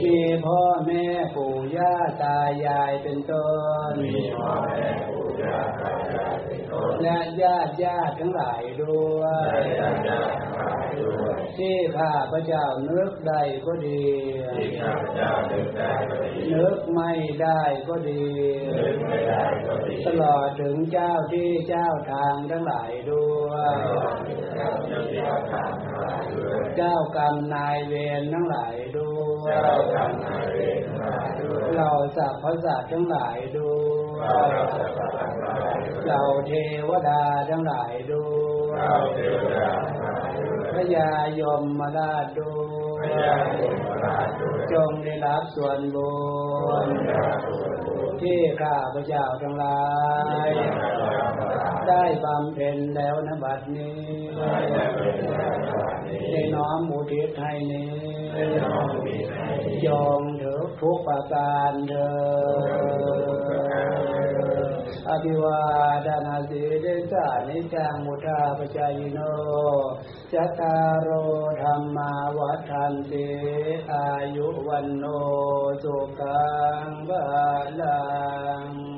[0.04, 3.48] มีพ่อแม่ปู่ย่าตายายเป็นต้
[3.92, 3.94] น
[7.02, 9.22] และญาติญาติทั้งหลายด้ว
[9.52, 9.58] ย
[11.56, 14.04] ที่ข้าพระเจ้านึกได้ก็ดี
[16.54, 18.26] นึกไม่ได้ก็ดี
[20.06, 23.76] ตลอดถึงเจ้าที่เจ้าทางทั้งหลายด้วย
[26.76, 29.54] เจ้ากรรมนายเวรทั้งหลายด้วย
[31.76, 34.50] เราสัพพสัตว์ทั้งหลายด้วย
[36.08, 36.52] เราเท
[36.88, 38.26] วดาทั้งหลายด้
[38.68, 38.80] วย
[40.76, 42.54] พระยายมมาราชด้
[42.94, 43.08] วย
[44.72, 46.14] จงได้รับส่วนบุ
[46.86, 46.88] ญ
[48.20, 49.84] ที่ข้าพระเจ้าทั้งหลา
[50.48, 50.50] ย
[51.88, 54.04] ได้บำเพ็ญแล้วนบัดนี้
[56.30, 57.90] ได้น้อมอุทิศให้นี้
[59.86, 62.10] ยองเถิดทุกประการเถิ
[64.14, 64.15] ด
[65.10, 65.60] อภิวา
[66.06, 69.18] ทานาสีเดสานิจังมุทาปจายโน
[70.32, 70.76] จัตา
[71.06, 71.10] รโอ
[71.62, 73.28] ธรรมาวัฏันติ
[73.92, 75.04] อายุวันโน
[75.82, 76.46] สุขั
[76.86, 77.24] งบา
[77.80, 78.00] ลั
[78.68, 78.95] ง